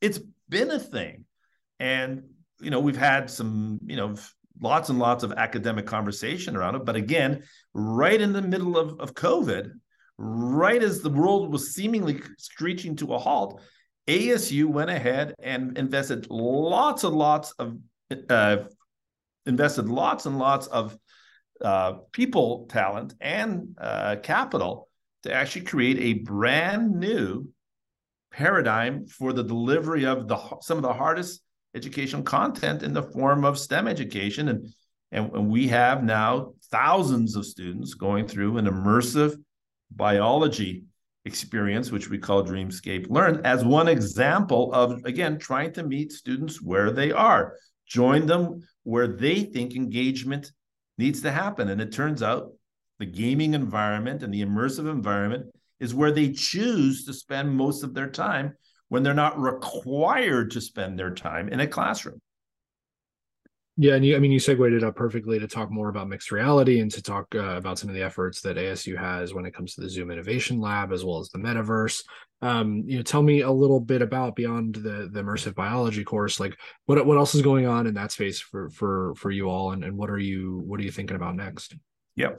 it's 0.00 0.20
been 0.48 0.70
a 0.70 0.78
thing. 0.78 1.24
And, 1.78 2.24
you 2.60 2.70
know, 2.70 2.80
we've 2.80 2.96
had 2.96 3.30
some, 3.30 3.80
you 3.86 3.96
know, 3.96 4.16
lots 4.60 4.90
and 4.90 4.98
lots 4.98 5.24
of 5.24 5.32
academic 5.32 5.86
conversation 5.86 6.56
around 6.56 6.74
it. 6.74 6.84
But 6.84 6.96
again, 6.96 7.44
right 7.72 8.20
in 8.20 8.32
the 8.32 8.42
middle 8.42 8.76
of, 8.76 9.00
of 9.00 9.14
COVID, 9.14 9.70
right 10.22 10.82
as 10.82 11.00
the 11.00 11.08
world 11.08 11.50
was 11.50 11.74
seemingly 11.74 12.20
screeching 12.36 12.94
to 12.96 13.14
a 13.14 13.18
halt, 13.18 13.60
ASU 14.06 14.66
went 14.66 14.90
ahead 14.90 15.34
and 15.38 15.78
invested 15.78 16.26
lots 16.30 17.04
and 17.04 17.16
lots 17.16 17.52
of 17.52 17.78
uh, 18.28 18.58
invested 19.46 19.88
lots 19.88 20.26
and 20.26 20.38
lots 20.38 20.66
of 20.66 20.96
uh, 21.62 21.94
people 22.12 22.66
talent 22.68 23.14
and 23.20 23.76
uh, 23.80 24.16
capital 24.22 24.88
to 25.22 25.32
actually 25.32 25.62
create 25.62 25.98
a 25.98 26.20
brand 26.22 26.92
new 26.92 27.48
paradigm 28.30 29.06
for 29.06 29.32
the 29.32 29.42
delivery 29.42 30.04
of 30.04 30.28
the 30.28 30.38
some 30.60 30.76
of 30.76 30.82
the 30.82 30.92
hardest 30.92 31.42
educational 31.74 32.22
content 32.22 32.82
in 32.82 32.92
the 32.92 33.02
form 33.02 33.44
of 33.44 33.58
STEM 33.58 33.88
education. 33.88 34.48
And, 34.48 34.68
and, 35.12 35.32
and 35.32 35.50
we 35.50 35.68
have 35.68 36.02
now 36.04 36.52
thousands 36.70 37.36
of 37.36 37.46
students 37.46 37.94
going 37.94 38.26
through 38.26 38.58
an 38.58 38.66
immersive 38.66 39.36
biology 39.90 40.84
experience, 41.24 41.90
which 41.90 42.08
we 42.08 42.18
call 42.18 42.44
Dreamscape 42.44 43.06
Learn, 43.10 43.40
as 43.44 43.64
one 43.64 43.88
example 43.88 44.72
of, 44.72 45.04
again, 45.04 45.38
trying 45.38 45.72
to 45.74 45.82
meet 45.82 46.12
students 46.12 46.62
where 46.62 46.90
they 46.90 47.12
are, 47.12 47.56
join 47.86 48.26
them 48.26 48.60
where 48.84 49.08
they 49.08 49.44
think 49.44 49.74
engagement 49.74 50.52
needs 50.98 51.22
to 51.22 51.30
happen. 51.30 51.68
And 51.68 51.80
it 51.80 51.92
turns 51.92 52.22
out 52.22 52.52
the 52.98 53.06
gaming 53.06 53.54
environment 53.54 54.22
and 54.22 54.32
the 54.32 54.44
immersive 54.44 54.90
environment 54.90 55.46
is 55.78 55.94
where 55.94 56.12
they 56.12 56.32
choose 56.32 57.04
to 57.04 57.12
spend 57.12 57.54
most 57.54 57.82
of 57.82 57.94
their 57.94 58.10
time 58.10 58.54
when 58.88 59.02
they're 59.02 59.14
not 59.14 59.38
required 59.38 60.50
to 60.50 60.60
spend 60.60 60.98
their 60.98 61.14
time 61.14 61.48
in 61.48 61.60
a 61.60 61.66
classroom. 61.66 62.20
Yeah, 63.82 63.94
and 63.94 64.04
you, 64.04 64.14
I 64.14 64.18
mean, 64.18 64.30
you 64.30 64.38
segued 64.38 64.74
it 64.74 64.84
up 64.84 64.94
perfectly 64.94 65.38
to 65.38 65.48
talk 65.48 65.70
more 65.70 65.88
about 65.88 66.06
mixed 66.06 66.30
reality 66.30 66.80
and 66.80 66.90
to 66.90 67.02
talk 67.02 67.34
uh, 67.34 67.56
about 67.56 67.78
some 67.78 67.88
of 67.88 67.94
the 67.94 68.02
efforts 68.02 68.42
that 68.42 68.58
ASU 68.58 68.94
has 68.94 69.32
when 69.32 69.46
it 69.46 69.54
comes 69.54 69.74
to 69.74 69.80
the 69.80 69.88
Zoom 69.88 70.10
Innovation 70.10 70.60
Lab 70.60 70.92
as 70.92 71.02
well 71.02 71.18
as 71.18 71.30
the 71.30 71.38
metaverse. 71.38 72.02
Um, 72.42 72.82
you 72.86 72.98
know, 72.98 73.02
tell 73.02 73.22
me 73.22 73.40
a 73.40 73.50
little 73.50 73.80
bit 73.80 74.02
about 74.02 74.36
beyond 74.36 74.74
the 74.74 75.08
the 75.10 75.22
immersive 75.22 75.54
biology 75.54 76.04
course, 76.04 76.38
like 76.38 76.58
what 76.84 77.06
what 77.06 77.16
else 77.16 77.34
is 77.34 77.40
going 77.40 77.66
on 77.66 77.86
in 77.86 77.94
that 77.94 78.12
space 78.12 78.38
for 78.38 78.68
for 78.68 79.14
for 79.14 79.30
you 79.30 79.48
all, 79.48 79.72
and, 79.72 79.82
and 79.82 79.96
what 79.96 80.10
are 80.10 80.18
you 80.18 80.62
what 80.66 80.78
are 80.78 80.82
you 80.84 80.92
thinking 80.92 81.16
about 81.16 81.34
next? 81.34 81.74
Yeah. 82.16 82.32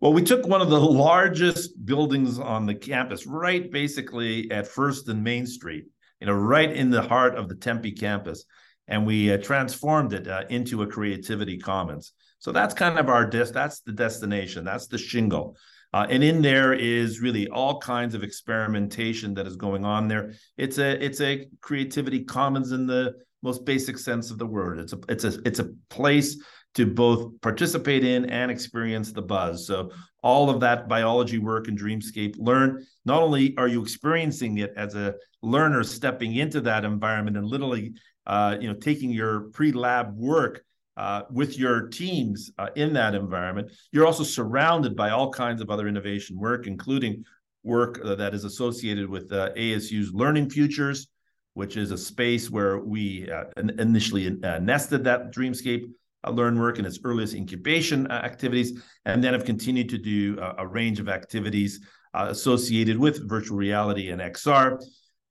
Well, 0.00 0.12
we 0.12 0.24
took 0.24 0.44
one 0.44 0.60
of 0.60 0.70
the 0.70 0.80
largest 0.80 1.86
buildings 1.86 2.40
on 2.40 2.66
the 2.66 2.74
campus, 2.74 3.28
right 3.28 3.70
basically 3.70 4.50
at 4.50 4.66
First 4.66 5.08
and 5.08 5.22
Main 5.22 5.46
Street, 5.46 5.84
you 6.20 6.26
know, 6.26 6.32
right 6.32 6.72
in 6.72 6.90
the 6.90 7.02
heart 7.02 7.36
of 7.36 7.48
the 7.48 7.54
Tempe 7.54 7.92
campus, 7.92 8.44
and 8.90 9.06
we 9.06 9.32
uh, 9.32 9.38
transformed 9.38 10.12
it 10.12 10.28
uh, 10.28 10.42
into 10.50 10.82
a 10.82 10.86
creativity 10.86 11.56
commons. 11.56 12.12
So 12.38 12.52
that's 12.52 12.74
kind 12.74 12.98
of 12.98 13.08
our 13.08 13.26
des- 13.26 13.52
that's 13.52 13.80
the 13.80 13.92
destination, 13.92 14.64
that's 14.64 14.88
the 14.88 14.98
shingle. 14.98 15.56
Uh, 15.92 16.06
and 16.08 16.22
in 16.22 16.42
there 16.42 16.72
is 16.72 17.20
really 17.20 17.48
all 17.48 17.80
kinds 17.80 18.14
of 18.14 18.22
experimentation 18.22 19.34
that 19.34 19.46
is 19.46 19.56
going 19.56 19.84
on 19.84 20.06
there. 20.08 20.34
It's 20.56 20.78
a 20.78 21.02
it's 21.04 21.20
a 21.20 21.48
creativity 21.60 22.24
commons 22.24 22.72
in 22.72 22.86
the 22.86 23.14
most 23.42 23.64
basic 23.64 23.98
sense 23.98 24.30
of 24.30 24.38
the 24.38 24.46
word. 24.46 24.78
It's 24.78 24.92
a 24.92 25.00
it's 25.08 25.24
a 25.24 25.40
it's 25.44 25.58
a 25.58 25.70
place 25.88 26.36
to 26.74 26.86
both 26.86 27.40
participate 27.40 28.04
in 28.04 28.30
and 28.30 28.50
experience 28.50 29.12
the 29.12 29.22
buzz. 29.22 29.66
So 29.66 29.90
all 30.22 30.48
of 30.48 30.60
that 30.60 30.88
biology 30.88 31.38
work 31.38 31.66
in 31.66 31.76
Dreamscape 31.76 32.36
Learn, 32.38 32.86
not 33.04 33.22
only 33.22 33.56
are 33.56 33.66
you 33.66 33.82
experiencing 33.82 34.58
it 34.58 34.72
as 34.76 34.94
a 34.94 35.14
learner 35.42 35.82
stepping 35.82 36.36
into 36.36 36.60
that 36.60 36.84
environment 36.84 37.36
and 37.36 37.46
literally, 37.46 37.94
uh, 38.26 38.56
you 38.60 38.68
know, 38.68 38.74
taking 38.74 39.10
your 39.10 39.50
pre-lab 39.52 40.16
work 40.16 40.64
uh, 40.96 41.22
with 41.30 41.58
your 41.58 41.88
teams 41.88 42.50
uh, 42.58 42.68
in 42.76 42.92
that 42.92 43.14
environment, 43.14 43.70
you're 43.92 44.06
also 44.06 44.22
surrounded 44.22 44.94
by 44.94 45.10
all 45.10 45.32
kinds 45.32 45.62
of 45.62 45.70
other 45.70 45.88
innovation 45.88 46.38
work, 46.38 46.66
including 46.66 47.24
work 47.62 48.00
uh, 48.04 48.14
that 48.14 48.34
is 48.34 48.44
associated 48.44 49.08
with 49.08 49.32
uh, 49.32 49.50
ASU's 49.56 50.12
Learning 50.12 50.50
Futures, 50.50 51.08
which 51.54 51.76
is 51.76 51.90
a 51.90 51.98
space 51.98 52.50
where 52.50 52.80
we 52.80 53.30
uh, 53.30 53.44
initially 53.78 54.30
nested 54.60 55.04
that 55.04 55.32
Dreamscape 55.34 55.90
learn 56.30 56.58
work 56.58 56.78
in 56.78 56.84
its 56.84 56.98
earliest 57.02 57.34
incubation 57.34 58.10
activities, 58.10 58.82
and 59.06 59.24
then 59.24 59.32
have 59.32 59.44
continued 59.46 59.88
to 59.88 59.98
do 59.98 60.38
a, 60.58 60.66
range 60.66 61.00
of 61.00 61.08
activities 61.08 61.80
associated 62.12 62.98
with 62.98 63.26
virtual 63.26 63.56
reality 63.56 64.10
and 64.10 64.20
XR. 64.20 64.78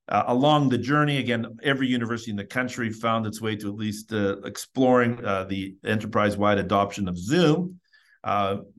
Uh, 0.09 0.23
along 0.27 0.69
the 0.69 0.77
journey, 0.77 1.17
again, 1.17 1.45
every 1.63 1.87
university 1.87 2.31
in 2.31 2.37
the 2.37 2.43
country 2.43 2.89
found 2.91 3.27
its 3.27 3.41
way 3.41 3.55
to 3.55 3.67
at 3.67 3.75
least 3.75 4.11
uh, 4.11 4.37
exploring 4.39 5.23
uh, 5.23 5.43
the 5.43 5.75
enterprise-wide 5.85 6.57
adoption 6.57 7.07
of 7.07 7.17
Zoom. 7.17 7.79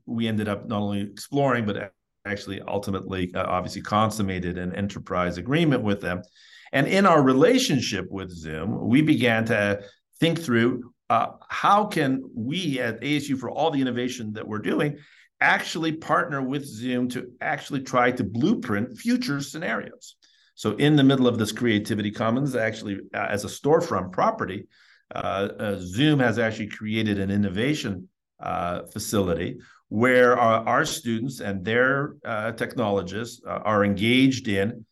we 0.05 0.27
ended 0.27 0.49
up 0.49 0.67
not 0.67 0.81
only 0.81 1.01
exploring, 1.01 1.65
but 1.65 1.93
actually 2.25 2.61
ultimately, 2.61 3.33
obviously, 3.33 3.81
consummated 3.81 4.57
an 4.57 4.75
enterprise 4.75 5.37
agreement 5.37 5.81
with 5.81 6.01
them. 6.01 6.21
And 6.73 6.87
in 6.87 7.05
our 7.05 7.21
relationship 7.21 8.07
with 8.09 8.29
Zoom, 8.29 8.87
we 8.87 9.01
began 9.01 9.45
to 9.45 9.83
think 10.19 10.39
through 10.39 10.93
uh, 11.09 11.33
how 11.49 11.85
can 11.85 12.23
we 12.33 12.79
at 12.79 13.01
ASU, 13.01 13.37
for 13.37 13.49
all 13.49 13.71
the 13.71 13.81
innovation 13.81 14.31
that 14.33 14.47
we're 14.47 14.59
doing, 14.59 14.97
actually 15.41 15.91
partner 15.91 16.41
with 16.41 16.65
Zoom 16.65 17.09
to 17.09 17.31
actually 17.41 17.81
try 17.81 18.11
to 18.11 18.23
blueprint 18.23 18.97
future 18.97 19.41
scenarios? 19.41 20.15
So, 20.61 20.73
in 20.73 20.95
the 20.95 21.03
middle 21.03 21.25
of 21.25 21.39
this 21.39 21.51
Creativity 21.51 22.11
Commons, 22.11 22.55
actually 22.55 22.99
uh, 23.15 23.25
as 23.27 23.45
a 23.45 23.47
storefront 23.47 24.11
property, 24.11 24.67
uh, 25.15 25.49
uh 25.59 25.77
Zoom 25.79 26.19
has 26.19 26.37
actually 26.37 26.67
created 26.67 27.17
an 27.17 27.31
innovation 27.31 28.07
uh, 28.39 28.83
facility 28.93 29.57
where 29.89 30.37
our, 30.37 30.63
our, 30.67 30.85
students 30.85 31.39
and 31.39 31.65
their 31.65 32.13
uh, 32.23 32.51
technologists 32.51 33.41
are 33.43 33.83
engaged 33.83 34.47
in 34.47 34.85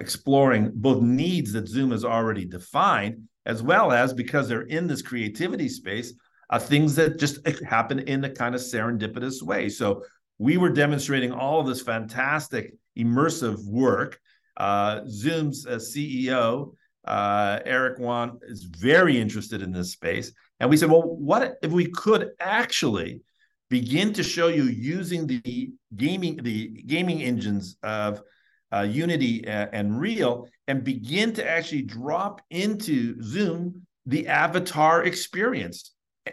exploring 0.00 0.72
both 0.74 1.00
needs 1.00 1.52
that 1.52 1.68
Zoom 1.68 1.92
has 1.92 2.04
already 2.04 2.44
defined 2.44 3.28
as 3.46 3.62
well 3.62 3.92
as 3.92 4.12
because 4.12 4.48
they're 4.48 4.62
in 4.62 4.88
this 4.88 5.00
creativity 5.00 5.68
space, 5.68 6.12
uh, 6.50 6.58
things 6.58 6.96
that 6.96 7.20
just 7.20 7.38
happen 7.64 8.00
in 8.00 8.24
a 8.24 8.30
kind 8.30 8.56
of 8.56 8.60
serendipitous 8.60 9.42
way. 9.42 9.68
So 9.68 10.02
we 10.38 10.56
were 10.56 10.70
demonstrating 10.70 11.30
all 11.30 11.60
of 11.60 11.68
this 11.68 11.82
fantastic 11.82 12.74
immersive 12.98 13.64
work. 13.64 14.18
Uh, 14.56 15.00
Zoom's 15.08 15.66
uh, 15.66 15.76
CEO, 15.76 16.74
uh, 17.06 17.60
Eric 17.64 17.98
Yuan, 17.98 18.38
is 18.42 18.64
very 18.64 19.18
interested 19.20 19.62
in 19.62 19.72
this 19.72 19.92
space. 19.92 20.32
And 20.60 20.70
we 20.70 20.76
said, 20.76 20.90
well, 20.90 21.02
what 21.02 21.56
if 21.62 21.70
we 21.70 21.90
could 21.90 22.30
actually 22.40 23.22
begin 23.70 24.12
to 24.12 24.22
show 24.22 24.48
you 24.48 24.64
using 24.64 25.26
the 25.26 25.72
gaming 25.96 26.36
the 26.42 26.68
gaming 26.86 27.22
engines 27.22 27.76
of 27.82 28.22
uh, 28.72 28.82
Unity 28.82 29.46
and 29.46 29.70
Unreal 29.72 30.48
and 30.68 30.84
begin 30.84 31.32
to 31.34 31.48
actually 31.48 31.82
drop 31.82 32.40
into 32.50 33.20
Zoom 33.22 33.86
the 34.06 34.28
avatar 34.28 35.04
experience 35.04 35.92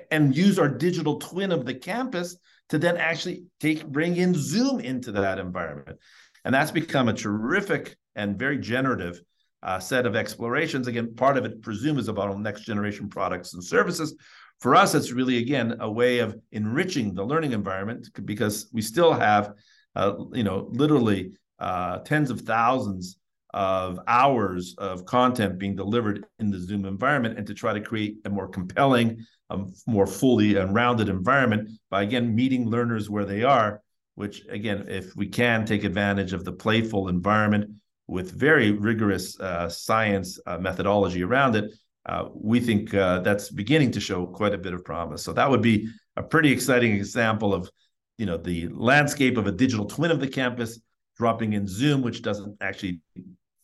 and 0.10 0.36
use 0.36 0.60
our 0.60 0.70
digital 0.70 1.18
twin 1.18 1.52
of 1.52 1.66
the 1.66 1.74
campus 1.74 2.38
to 2.70 2.78
then 2.78 2.98
actually 2.98 3.44
take 3.60 3.86
bring 3.86 4.18
in 4.18 4.34
Zoom 4.34 4.80
into 4.80 5.12
that 5.12 5.40
environment. 5.40 6.00
And 6.46 6.54
that's 6.54 6.72
become 6.72 7.10
a 7.10 7.14
terrific 7.14 7.96
and 8.16 8.38
very 8.38 8.58
generative 8.58 9.22
uh, 9.64 9.80
set 9.80 10.06
of 10.06 10.16
explorations. 10.16 10.88
Again, 10.88 11.16
part 11.16 11.38
of 11.38 11.46
it, 11.46 11.62
presume, 11.62 12.00
is 12.00 12.08
about 12.08 12.38
next 12.40 12.62
generation 12.62 13.10
products 13.10 13.54
and 13.54 13.64
services. 13.64 14.16
For 14.60 14.76
us, 14.76 14.94
it's 14.94 15.12
really 15.12 15.38
again 15.38 15.78
a 15.80 15.92
way 15.92 16.20
of 16.20 16.36
enriching 16.52 17.14
the 17.14 17.26
learning 17.26 17.52
environment 17.54 18.10
because 18.26 18.70
we 18.72 18.82
still 18.82 19.14
have, 19.14 19.54
uh, 19.96 20.14
you 20.34 20.44
know, 20.44 20.70
literally 20.72 21.34
uh, 21.60 22.00
tens 22.00 22.30
of 22.30 22.42
thousands 22.42 23.18
of 23.54 24.00
hours 24.08 24.76
of 24.78 25.06
content 25.06 25.58
being 25.58 25.76
delivered 25.76 26.26
in 26.40 26.50
the 26.50 26.60
Zoom 26.60 26.86
environment 26.86 27.38
and 27.38 27.46
to 27.48 27.54
try 27.54 27.74
to 27.74 27.82
create 27.82 28.18
a 28.24 28.30
more 28.30 28.48
compelling, 28.48 29.26
a 29.50 29.66
more 29.86 30.08
fully 30.08 30.56
and 30.56 30.74
rounded 30.74 31.10
environment 31.10 31.70
by 31.90 32.04
again 32.04 32.34
meeting 32.34 32.70
learners 32.70 33.10
where 33.10 33.26
they 33.26 33.44
are, 33.44 33.82
which 34.16 34.44
again, 34.50 34.86
if 34.88 35.16
we 35.16 35.28
can 35.28 35.66
take 35.66 35.84
advantage 35.84 36.34
of 36.34 36.46
the 36.46 36.52
playful 36.52 37.10
environment 37.10 37.70
with 38.08 38.32
very 38.32 38.72
rigorous 38.72 39.40
uh, 39.40 39.70
science 39.70 40.40
uh, 40.46 40.58
methodology 40.58 41.24
around 41.24 41.56
it, 41.56 41.74
uh, 42.06 42.26
we 42.34 42.60
think 42.60 42.94
uh, 42.94 43.20
that's 43.20 43.50
beginning 43.50 43.92
to 43.92 44.00
show 44.00 44.26
quite 44.26 44.54
a 44.54 44.58
bit 44.58 44.74
of 44.74 44.84
promise. 44.84 45.24
So 45.24 45.34
that 45.34 45.50
would 45.50 45.62
be 45.62 45.88
a 46.18 46.24
pretty 46.24 46.52
exciting 46.52 46.94
example 46.94 47.54
of, 47.54 47.70
you 48.18 48.26
know, 48.26 48.38
the 48.38 48.68
landscape 48.70 49.38
of 49.38 49.48
a 49.48 49.52
digital 49.52 49.86
twin 49.86 50.12
of 50.12 50.20
the 50.20 50.28
campus 50.28 50.80
dropping 51.18 51.54
in 51.54 51.68
Zoom, 51.68 52.02
which 52.02 52.22
doesn't 52.22 52.58
actually 52.60 53.00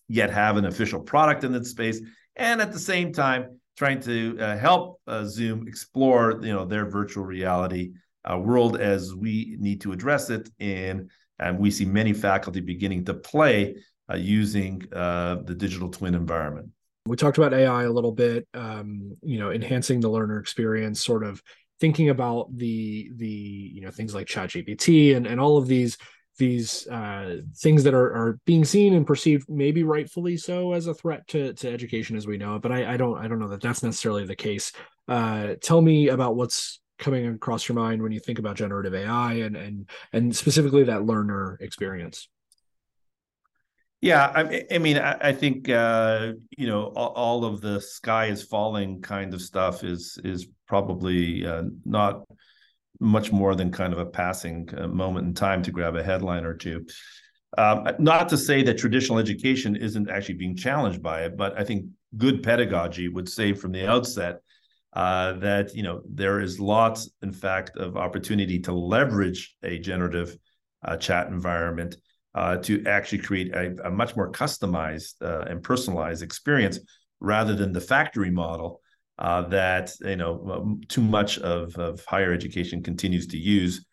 yet 0.08 0.30
have 0.30 0.58
an 0.58 0.66
official 0.66 1.00
product 1.02 1.44
in 1.44 1.52
that 1.54 1.66
space, 1.66 2.00
and 2.36 2.62
at 2.62 2.72
the 2.72 2.80
same 2.80 3.12
time 3.12 3.60
trying 3.76 4.00
to 4.02 4.38
uh, 4.40 4.58
help 4.58 5.02
uh, 5.08 5.26
Zoom 5.26 5.68
explore 5.68 6.40
you 6.42 6.54
know 6.54 6.66
their 6.66 6.86
virtual 6.86 7.26
reality 7.26 7.94
world 8.36 8.78
as 8.78 9.16
we 9.16 9.56
need 9.60 9.82
to 9.82 9.94
address 9.94 10.30
it. 10.30 10.50
And 10.60 11.10
and 11.40 11.60
we 11.60 11.72
see 11.72 11.86
many 11.86 12.14
faculty 12.14 12.62
beginning 12.62 13.06
to 13.06 13.14
play 13.14 13.76
using 14.16 14.84
uh, 14.94 15.38
the 15.44 15.54
digital 15.56 15.90
twin 15.90 16.16
environment. 16.16 16.70
We 17.06 17.16
talked 17.16 17.38
about 17.38 17.54
AI 17.54 17.84
a 17.84 17.90
little 17.90 18.12
bit, 18.12 18.48
um, 18.54 19.16
you 19.22 19.40
know, 19.40 19.52
enhancing 19.52 20.00
the 20.00 20.10
learner 20.10 20.40
experience, 20.40 21.04
sort 21.04 21.24
of 21.24 21.42
thinking 21.80 22.10
about 22.10 22.56
the 22.56 23.12
the 23.16 23.28
you 23.28 23.82
know 23.82 23.92
things 23.92 24.14
like 24.16 24.28
ChatGPT 24.28 25.16
and 25.16 25.26
and 25.26 25.40
all 25.40 25.58
of 25.58 25.68
these 25.68 25.98
these 26.38 26.88
uh, 26.88 27.38
things 27.56 27.84
that 27.84 27.94
are, 27.94 28.14
are 28.14 28.40
being 28.46 28.64
seen 28.64 28.94
and 28.94 29.08
perceived, 29.08 29.50
maybe 29.50 29.84
rightfully 29.84 30.38
so, 30.38 30.74
as 30.74 30.86
a 30.86 30.94
threat 30.94 31.28
to, 31.28 31.54
to 31.54 31.72
education 31.72 32.16
as 32.16 32.28
we 32.28 32.38
know 32.38 32.56
it. 32.56 32.62
But 32.62 32.72
I, 32.72 32.94
I 32.94 32.98
don't 32.98 33.18
I 33.18 33.28
don't 33.28 33.40
know 33.40 33.48
that 33.50 33.62
that's 33.62 33.84
necessarily 33.84 34.26
the 34.26 34.36
case. 34.36 34.72
Uh, 35.08 35.56
tell 35.62 35.82
me 35.82 36.10
about 36.10 36.36
what's 36.36 36.80
coming 37.00 37.28
across 37.28 37.68
your 37.68 37.76
mind 37.76 38.02
when 38.02 38.12
you 38.12 38.20
think 38.20 38.40
about 38.40 38.56
generative 38.56 38.94
AI 38.94 39.34
and 39.34 39.56
and 39.56 39.90
and 40.14 40.36
specifically 40.36 40.84
that 40.86 41.06
learner 41.06 41.58
experience. 41.62 42.28
Yeah, 44.02 44.32
I, 44.36 44.64
I 44.72 44.78
mean, 44.78 44.98
I, 44.98 45.18
I 45.20 45.34
think 45.34 45.70
uh, 45.70 46.34
you 46.56 46.68
know 46.68 46.86
all, 46.96 47.14
all, 47.14 47.46
of 47.46 47.62
the 47.62 47.82
sky 47.82 48.28
is 48.28 48.44
falling 48.44 49.02
kind 49.02 49.34
of 49.34 49.42
stuff 49.42 49.84
is 49.84 50.20
is 50.24 50.48
probably 50.68 51.46
uh, 51.46 51.64
not 51.84 52.24
much 53.00 53.32
more 53.32 53.56
than 53.56 53.72
kind 53.72 53.94
of 53.94 54.00
a 54.00 54.06
passing 54.06 54.70
uh, 54.78 54.88
moment 54.88 55.28
in 55.28 55.34
time 55.34 55.64
to 55.64 55.72
grab 55.72 55.96
a 55.96 56.04
headline 56.04 56.46
or 56.46 56.54
two. 56.54 56.86
Um, 57.58 57.88
not 57.98 58.30
to 58.30 58.38
say 58.38 58.62
that 58.64 58.78
traditional 58.78 59.18
education 59.18 59.76
isn't 59.76 60.10
actually 60.10 60.36
being 60.36 60.56
challenged 60.56 61.02
by 61.02 61.24
it, 61.24 61.36
but 61.36 61.60
I 61.60 61.64
think 61.64 61.86
good 62.18 62.44
pedagogy 62.44 63.08
would 63.08 63.28
say 63.28 63.54
from 63.54 63.72
the 63.72 63.88
outset 63.88 64.42
uh, 64.94 65.34
that 65.34 65.74
you 65.74 65.82
know 65.82 66.02
there 66.08 66.40
is 66.40 66.60
lots, 66.60 67.10
in 67.24 67.32
fact, 67.32 67.78
of 67.78 67.98
opportunity 67.98 68.60
to 68.60 68.74
leverage 68.74 69.56
a 69.64 69.80
generative 69.80 70.38
uh, 70.84 70.98
chat 70.98 71.28
environment 71.28 71.98
uh, 72.38 72.56
to 72.58 72.86
actually 72.86 73.18
create 73.18 73.52
a, 73.56 73.76
a 73.86 73.90
much 73.90 74.16
more 74.16 74.32
customized 74.32 75.16
uh, 75.24 75.42
and 75.50 75.64
personalized 75.64 76.22
experience 76.22 76.78
rather 77.20 77.56
than 77.56 77.72
the 77.74 77.82
factory 77.82 78.30
model 78.30 78.80
uh, 79.18 79.42
that 79.42 79.92
you 80.02 80.16
know 80.16 80.78
too 80.88 81.02
much 81.02 81.40
of, 81.40 81.76
of 81.78 82.06
higher 82.06 82.32
education 82.32 82.84
continues 82.84 83.26
to 83.26 83.38
use 83.40 83.84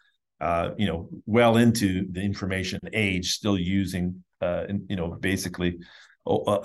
uh, 0.43 0.71
you 0.77 0.87
know 0.87 1.09
well 1.25 1.57
into 1.57 2.07
the 2.11 2.21
information 2.21 2.79
age 2.93 3.33
still 3.33 3.59
using 3.59 4.23
uh, 4.43 4.65
you 4.91 4.97
know 4.97 5.17
basically 5.21 5.79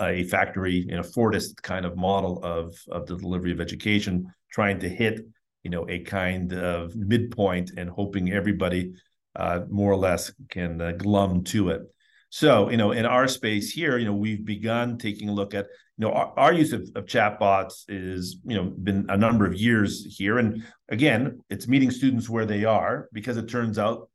a 0.00 0.24
factory 0.24 0.84
you 0.86 0.96
know 0.96 1.02
Fordist 1.02 1.62
kind 1.62 1.86
of 1.86 1.96
model 1.96 2.44
of 2.44 2.76
of 2.90 3.06
the 3.06 3.16
delivery 3.16 3.52
of 3.52 3.60
education 3.60 4.26
trying 4.52 4.78
to 4.80 4.88
hit 4.88 5.20
you 5.64 5.70
know 5.70 5.88
a 5.88 6.00
kind 6.00 6.52
of 6.52 6.94
midpoint 6.94 7.70
and 7.78 7.88
hoping 7.88 8.32
everybody 8.32 8.92
uh, 9.36 9.60
more 9.68 9.92
or 9.92 9.96
less 9.96 10.32
can 10.48 10.80
uh, 10.80 10.92
glum 10.92 11.44
to 11.44 11.70
it 11.70 11.82
so, 12.30 12.70
you 12.70 12.76
know, 12.76 12.92
in 12.92 13.06
our 13.06 13.26
space 13.26 13.72
here, 13.72 13.98
you 13.98 14.06
know, 14.06 14.14
we've 14.14 14.44
begun 14.44 14.98
taking 14.98 15.28
a 15.28 15.32
look 15.32 15.52
at, 15.52 15.66
you 15.98 16.06
know, 16.06 16.12
our, 16.12 16.32
our 16.38 16.52
use 16.52 16.72
of, 16.72 16.82
of 16.94 17.04
chatbots 17.04 17.84
is, 17.88 18.36
you 18.44 18.54
know, 18.54 18.64
been 18.64 19.06
a 19.08 19.16
number 19.16 19.44
of 19.46 19.54
years 19.54 20.16
here. 20.16 20.38
And 20.38 20.64
again, 20.88 21.40
it's 21.50 21.66
meeting 21.66 21.90
students 21.90 22.28
where 22.28 22.46
they 22.46 22.64
are 22.64 23.08
because 23.12 23.36
it 23.36 23.48
turns 23.48 23.80
out 23.80 24.08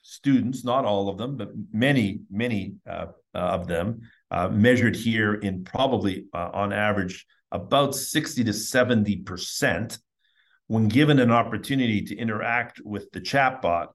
students, 0.00 0.64
not 0.64 0.86
all 0.86 1.10
of 1.10 1.18
them, 1.18 1.36
but 1.36 1.50
many, 1.70 2.20
many 2.30 2.76
uh, 2.88 3.08
of 3.34 3.66
them 3.66 4.00
uh, 4.30 4.48
measured 4.48 4.96
here 4.96 5.34
in 5.34 5.62
probably 5.62 6.24
uh, 6.32 6.48
on 6.54 6.72
average 6.72 7.26
about 7.52 7.94
60 7.94 8.44
to 8.44 8.50
70% 8.50 9.98
when 10.68 10.88
given 10.88 11.18
an 11.18 11.30
opportunity 11.30 12.00
to 12.00 12.16
interact 12.16 12.80
with 12.82 13.10
the 13.10 13.20
chatbot 13.20 13.88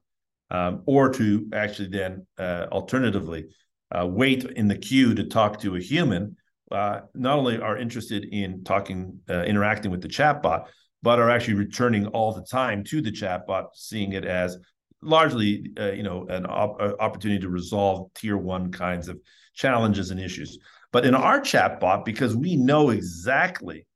um, 0.50 0.82
or 0.86 1.08
to 1.10 1.48
actually 1.52 1.88
then 1.88 2.26
uh, 2.38 2.66
alternatively 2.70 3.46
uh, 3.90 4.06
wait 4.06 4.44
in 4.44 4.68
the 4.68 4.76
queue 4.76 5.14
to 5.14 5.24
talk 5.24 5.60
to 5.60 5.76
a 5.76 5.80
human, 5.80 6.36
uh, 6.72 7.00
not 7.14 7.38
only 7.38 7.60
are 7.60 7.76
interested 7.76 8.24
in 8.24 8.64
talking, 8.64 9.20
uh, 9.28 9.42
interacting 9.42 9.90
with 9.90 10.02
the 10.02 10.08
chatbot, 10.08 10.66
but 11.02 11.18
are 11.18 11.30
actually 11.30 11.54
returning 11.54 12.06
all 12.08 12.32
the 12.32 12.42
time 12.42 12.82
to 12.84 13.00
the 13.00 13.12
chatbot, 13.12 13.66
seeing 13.74 14.12
it 14.12 14.24
as 14.24 14.58
largely, 15.02 15.70
uh, 15.78 15.92
you 15.92 16.02
know, 16.02 16.26
an 16.28 16.46
op- 16.46 16.80
uh, 16.80 16.94
opportunity 16.98 17.40
to 17.40 17.48
resolve 17.48 18.12
tier 18.14 18.36
one 18.36 18.72
kinds 18.72 19.08
of 19.08 19.20
challenges 19.54 20.10
and 20.10 20.20
issues. 20.20 20.58
But 20.92 21.06
in 21.06 21.14
our 21.14 21.40
chatbot, 21.40 22.04
because 22.04 22.34
we 22.34 22.56
know 22.56 22.90
exactly 22.90 23.86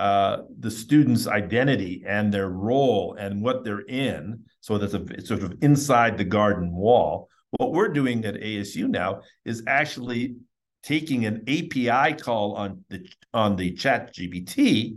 uh, 0.00 0.44
the 0.58 0.70
student's 0.70 1.26
identity 1.26 2.02
and 2.06 2.32
their 2.32 2.48
role 2.48 3.16
and 3.18 3.42
what 3.42 3.64
they're 3.64 3.86
in. 3.86 4.42
So 4.62 4.78
that's 4.78 4.94
a 4.94 5.26
sort 5.26 5.42
of 5.42 5.58
inside 5.60 6.16
the 6.16 6.24
garden 6.24 6.72
wall. 6.72 7.28
What 7.58 7.74
we're 7.74 7.92
doing 7.92 8.24
at 8.24 8.36
ASU 8.36 8.88
now 8.88 9.20
is 9.44 9.62
actually 9.66 10.36
taking 10.82 11.26
an 11.26 11.42
API 11.46 12.14
call 12.14 12.54
on 12.54 12.82
the 12.88 13.06
on 13.34 13.56
the 13.56 13.72
Chat 13.72 14.14
GPT 14.14 14.96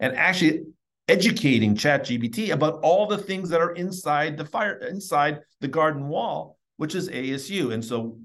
and 0.00 0.14
actually 0.16 0.64
educating 1.08 1.74
Chat 1.74 2.04
GPT 2.04 2.50
about 2.50 2.80
all 2.82 3.06
the 3.06 3.16
things 3.16 3.48
that 3.48 3.60
are 3.62 3.72
inside 3.72 4.36
the 4.36 4.44
fire 4.44 4.76
inside 4.86 5.40
the 5.62 5.68
garden 5.68 6.08
wall, 6.08 6.58
which 6.76 6.94
is 6.94 7.08
ASU. 7.08 7.72
And 7.72 7.82
so 7.82 8.18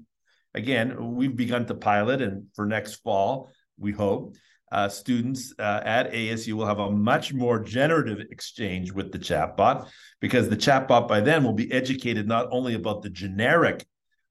again, 0.52 1.14
we've 1.14 1.36
begun 1.36 1.64
to 1.66 1.74
pilot 1.74 2.20
and 2.20 2.48
for 2.54 2.66
next 2.66 2.96
fall, 2.96 3.50
we 3.78 3.92
hope 3.92 4.34
uh, 4.70 4.88
students 4.88 5.54
uh, 5.58 5.80
at 5.84 6.12
ASU 6.12 6.52
will 6.52 6.66
have 6.66 6.78
a 6.78 6.90
much 6.90 7.32
more 7.32 7.58
generative 7.58 8.20
exchange 8.30 8.92
with 8.92 9.12
the 9.12 9.18
chatbot 9.18 9.88
because 10.20 10.48
the 10.48 10.56
chatbot 10.56 11.08
by 11.08 11.20
then 11.20 11.44
will 11.44 11.52
be 11.52 11.70
educated 11.72 12.26
not 12.26 12.48
only 12.50 12.74
about 12.74 13.02
the 13.02 13.10
generic 13.10 13.86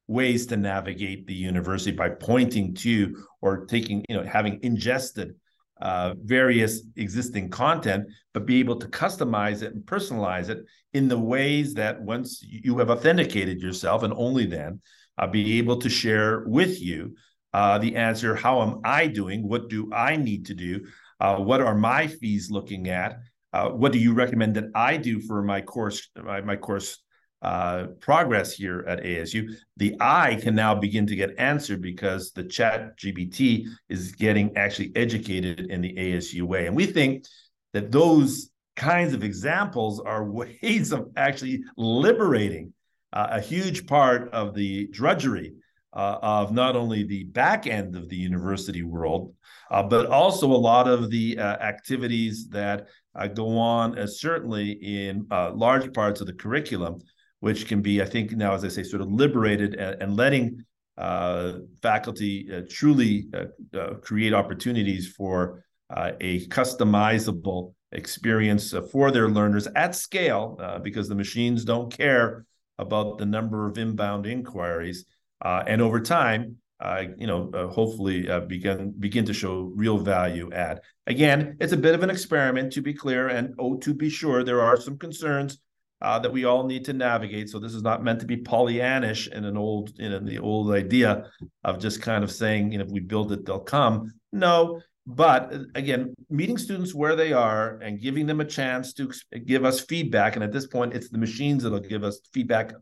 ways 0.08 0.46
to 0.48 0.58
navigate 0.58 1.28
the 1.28 1.34
university 1.34 1.92
by 1.92 2.10
pointing 2.10 2.74
to 2.74 3.26
or 3.42 3.66
taking, 3.66 4.06
you 4.08 4.16
know, 4.16 4.24
having 4.24 4.60
ingested 4.64 5.36
uh, 5.82 6.14
various 6.24 6.82
existing 6.96 7.50
content, 7.50 8.06
but 8.34 8.46
be 8.46 8.60
able 8.60 8.78
to 8.78 8.88
customize 8.88 9.62
it 9.62 9.74
and 9.74 9.84
personalize 9.84 10.50
it 10.50 10.60
in 10.94 11.08
the 11.08 11.20
ways 11.20 11.74
that 11.76 12.02
once 12.02 12.42
you 12.42 12.78
have 12.78 12.90
authenticated 12.90 13.62
yourself 13.62 14.04
and 14.04 14.14
only 14.16 14.46
then 14.46 14.82
uh, 15.18 15.28
be 15.28 15.58
able 15.58 15.78
to 15.78 15.90
share 15.90 16.44
with 16.48 16.82
you 16.82 17.16
uh, 17.58 17.80
the 17.80 17.96
answer 17.96 18.36
how 18.36 18.62
am 18.62 18.80
I 18.84 19.08
doing? 19.08 19.48
What 19.48 19.68
do 19.68 19.92
I 19.92 20.16
need 20.16 20.46
to 20.46 20.54
do? 20.54 20.86
Uh, 21.20 21.38
what 21.38 21.60
are 21.60 21.74
my 21.74 22.06
fees 22.06 22.52
looking 22.52 22.88
at? 22.90 23.18
Uh, 23.52 23.70
what 23.70 23.92
do 23.92 23.98
you 23.98 24.14
recommend 24.14 24.56
that 24.58 24.70
I 24.76 24.98
do 24.98 25.20
for 25.20 25.42
my 25.42 25.62
course, 25.62 26.08
my, 26.24 26.40
my 26.42 26.56
course 26.56 27.00
uh, 27.42 27.88
progress 28.00 28.54
here 28.54 28.86
at 28.88 29.04
ASU. 29.04 29.56
The 29.78 29.96
I 30.00 30.36
can 30.36 30.54
now 30.54 30.76
begin 30.76 31.08
to 31.08 31.16
get 31.16 31.40
answered 31.40 31.82
because 31.82 32.32
the 32.32 32.44
chat 32.44 32.96
GPT 33.00 33.66
is 33.90 34.12
getting 34.12 34.56
actually 34.56 34.92
educated 34.96 35.72
in 35.72 35.82
the 35.82 35.94
ASU 35.94 36.44
way. 36.44 36.68
And 36.68 36.76
we 36.76 36.86
think 36.86 37.26
that 37.74 37.92
those 37.92 38.52
kinds 38.76 39.16
of 39.16 39.24
examples 39.24 40.00
are 40.00 40.24
ways 40.42 40.92
of 40.92 41.10
actually 41.16 41.64
liberating 41.76 42.72
uh, 43.14 43.30
a 43.32 43.42
huge 43.42 43.88
part 43.88 44.32
of 44.32 44.54
the 44.54 44.88
drudgery 44.92 45.54
uh, 45.94 46.18
of 46.22 46.52
not 46.52 46.76
only 46.76 47.04
the 47.04 47.24
back 47.26 47.68
end 47.68 47.96
of 47.96 48.10
the 48.10 48.16
university 48.16 48.84
world, 48.84 49.34
uh, 49.72 49.84
but 49.84 50.06
also 50.08 50.48
a 50.48 50.54
lot 50.54 50.88
of 50.88 51.10
the 51.10 51.38
uh, 51.38 51.44
activities 51.44 52.48
that 52.50 52.88
uh, 53.16 53.28
go 53.28 53.58
on, 53.58 53.98
uh, 53.98 54.06
certainly 54.06 54.72
in 54.72 55.26
large 55.30 55.92
parts 55.94 56.22
of 56.22 56.28
the 56.28 56.34
curriculum 56.34 57.00
which 57.40 57.68
can 57.68 57.82
be, 57.82 58.02
I 58.02 58.06
think, 58.06 58.32
now 58.32 58.54
as 58.54 58.66
I 58.66 58.70
say, 58.70 58.84
sort 58.84 59.02
of 59.02 59.12
liberated 59.12 59.76
and, 59.76 60.02
and 60.02 60.16
letting 60.16 60.64
uh, 60.98 61.60
faculty 61.84 62.50
uh, 62.52 62.62
truly 62.68 63.28
uh, 63.32 63.78
uh 63.78 63.94
create 63.96 64.34
opportunities 64.34 65.14
for 65.16 65.64
uh, 65.96 66.14
a 66.20 66.48
customizable 66.48 67.76
experience 67.92 68.74
uh, 68.74 68.82
for 68.82 69.12
their 69.12 69.30
learners 69.30 69.68
at 69.76 69.94
scale, 69.94 70.60
because 70.84 71.08
the 71.08 71.16
machines 71.16 71.64
don't 71.64 71.96
care 71.96 72.46
about 72.80 73.18
the 73.18 73.26
number 73.26 73.68
of 73.68 73.78
inbound 73.78 74.26
inquiries, 74.26 75.06
Uh, 75.42 75.64
and 75.68 75.82
over 75.82 76.00
time. 76.00 76.58
Uh, 76.80 77.06
you 77.18 77.26
know, 77.26 77.50
uh, 77.56 77.66
hopefully 77.66 78.30
begin 78.48 78.94
begin 79.00 79.26
to 79.26 79.34
show 79.34 79.72
real 79.76 79.98
value 79.98 80.52
add. 80.54 80.80
Again, 81.08 81.58
it's 81.60 81.74
a 81.74 81.78
bit 81.78 81.96
of 81.96 82.04
an 82.04 82.12
experiment, 82.12 82.72
to 82.74 82.84
be 82.84 82.94
clear, 82.94 83.30
and 83.30 83.56
oh, 83.58 83.78
to 83.78 83.96
be 83.96 84.12
sure, 84.12 84.44
there 84.44 84.62
are 84.62 84.80
some 84.80 84.96
concerns 84.96 85.58
uh, 86.02 86.20
that 86.20 86.32
we 86.32 86.46
all 86.46 86.66
need 86.66 86.86
to 86.86 86.94
navigate. 86.94 87.50
So 87.50 87.60
this 87.60 87.74
is 87.74 87.82
not 87.82 88.04
meant 88.04 88.20
to 88.20 88.26
be 88.26 88.38
Pollyannish 88.38 89.28
in 89.30 89.46
an 89.46 89.58
old, 89.58 90.00
in 90.00 90.26
the 90.26 90.40
old 90.40 90.72
idea 90.72 91.26
of 91.64 91.80
just 91.80 92.02
kind 92.02 92.24
of 92.24 92.32
saying, 92.32 92.72
you 92.72 92.78
know, 92.78 92.86
if 92.86 92.92
we 92.92 93.00
build 93.00 93.32
it, 93.32 93.46
they'll 93.46 93.60
come. 93.60 94.14
No, 94.32 94.80
but 95.06 95.54
again, 95.74 96.14
meeting 96.30 96.58
students 96.58 96.94
where 96.94 97.16
they 97.16 97.34
are 97.34 97.80
and 97.80 98.00
giving 98.00 98.26
them 98.26 98.42
a 98.42 98.46
chance 98.46 98.94
to 98.94 99.12
give 99.46 99.66
us 99.66 99.80
feedback. 99.82 100.36
And 100.36 100.44
at 100.44 100.52
this 100.52 100.68
point, 100.68 100.94
it's 100.94 101.10
the 101.10 101.18
machines 101.18 101.64
that'll 101.64 101.80
give 101.80 102.04
us 102.04 102.20
feedback 102.34 102.74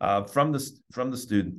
uh, 0.00 0.24
from 0.24 0.50
the 0.50 0.68
from 0.92 1.10
the 1.10 1.16
student 1.16 1.56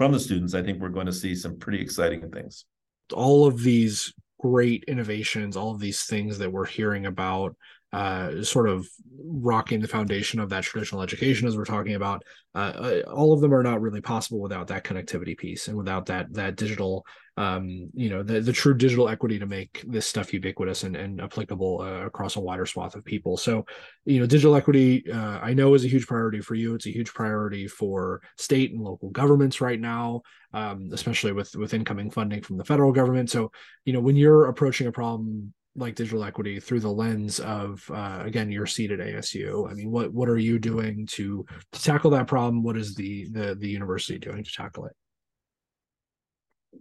from 0.00 0.12
the 0.12 0.18
students. 0.18 0.54
I 0.54 0.62
think 0.62 0.80
we're 0.80 0.88
going 0.88 1.04
to 1.04 1.12
see 1.12 1.34
some 1.34 1.58
pretty 1.58 1.78
exciting 1.78 2.30
things. 2.30 2.64
All 3.12 3.46
of 3.46 3.62
these 3.62 4.14
great 4.40 4.82
innovations, 4.88 5.58
all 5.58 5.72
of 5.72 5.78
these 5.78 6.04
things 6.04 6.38
that 6.38 6.50
we're 6.50 6.64
hearing 6.64 7.04
about 7.04 7.54
uh, 7.92 8.42
sort 8.42 8.68
of 8.68 8.86
rocking 9.22 9.80
the 9.80 9.88
foundation 9.88 10.40
of 10.40 10.48
that 10.48 10.62
traditional 10.62 11.02
education 11.02 11.46
as 11.46 11.56
we're 11.56 11.64
talking 11.64 11.94
about 11.94 12.22
uh, 12.54 12.58
uh, 12.58 13.02
all 13.12 13.32
of 13.32 13.40
them 13.40 13.54
are 13.54 13.62
not 13.62 13.80
really 13.80 14.00
possible 14.00 14.40
without 14.40 14.66
that 14.68 14.84
connectivity 14.84 15.36
piece 15.36 15.68
and 15.68 15.76
without 15.76 16.06
that 16.06 16.32
that 16.32 16.56
digital 16.56 17.04
um, 17.36 17.88
you 17.94 18.10
know 18.10 18.22
the, 18.22 18.40
the 18.40 18.52
true 18.52 18.74
digital 18.74 19.08
equity 19.08 19.38
to 19.38 19.46
make 19.46 19.84
this 19.86 20.06
stuff 20.06 20.32
ubiquitous 20.32 20.82
and, 20.82 20.94
and 20.94 21.20
applicable 21.20 21.80
uh, 21.80 22.06
across 22.06 22.36
a 22.36 22.40
wider 22.40 22.66
swath 22.66 22.94
of 22.94 23.04
people. 23.04 23.36
So 23.36 23.64
you 24.04 24.20
know 24.20 24.26
digital 24.26 24.56
equity 24.56 25.10
uh, 25.10 25.38
i 25.40 25.54
know 25.54 25.74
is 25.74 25.84
a 25.84 25.88
huge 25.88 26.06
priority 26.06 26.40
for 26.40 26.54
you. 26.54 26.74
It's 26.74 26.86
a 26.86 26.92
huge 26.92 27.12
priority 27.14 27.66
for 27.66 28.20
state 28.36 28.72
and 28.72 28.82
local 28.82 29.10
governments 29.10 29.60
right 29.60 29.80
now 29.80 30.22
um, 30.52 30.90
especially 30.92 31.32
with 31.32 31.54
with 31.56 31.74
incoming 31.74 32.10
funding 32.10 32.42
from 32.42 32.56
the 32.56 32.64
federal 32.64 32.92
government. 32.92 33.30
So 33.30 33.52
you 33.84 33.92
know 33.92 34.00
when 34.00 34.16
you're 34.16 34.46
approaching 34.46 34.86
a 34.86 34.92
problem 34.92 35.52
like 35.76 35.94
digital 35.94 36.24
equity 36.24 36.58
through 36.58 36.80
the 36.80 36.90
lens 36.90 37.38
of 37.40 37.88
uh, 37.92 38.22
again 38.24 38.50
your 38.50 38.66
seat 38.66 38.90
at 38.90 38.98
ASU. 38.98 39.70
I 39.70 39.74
mean, 39.74 39.90
what 39.90 40.12
what 40.12 40.28
are 40.28 40.38
you 40.38 40.58
doing 40.58 41.06
to, 41.12 41.44
to 41.72 41.82
tackle 41.82 42.10
that 42.10 42.26
problem? 42.26 42.62
What 42.62 42.76
is 42.76 42.94
the 42.94 43.28
the 43.30 43.54
the 43.54 43.68
university 43.68 44.18
doing 44.18 44.42
to 44.42 44.52
tackle 44.52 44.86
it? 44.86 44.92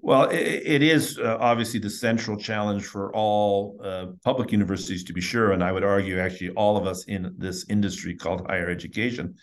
Well, 0.02 0.30
it, 0.30 0.38
it 0.38 0.84
is 0.84 1.20
uh, 1.20 1.38
obviously 1.40 1.80
the 1.80 1.90
central 1.90 2.38
challenge 2.38 2.86
for 2.86 3.14
all 3.16 3.80
uh, 3.84 4.08
public 4.24 4.52
universities, 4.52 5.04
to 5.06 5.14
be 5.14 5.22
sure, 5.22 5.52
and 5.52 5.64
I 5.64 5.72
would 5.72 5.84
argue 5.84 6.20
actually 6.20 6.52
all 6.52 6.78
of 6.78 6.88
us 6.88 7.06
in 7.06 7.34
this 7.38 7.66
industry 7.70 8.16
called 8.16 8.48
higher 8.48 8.70
education. 8.70 9.36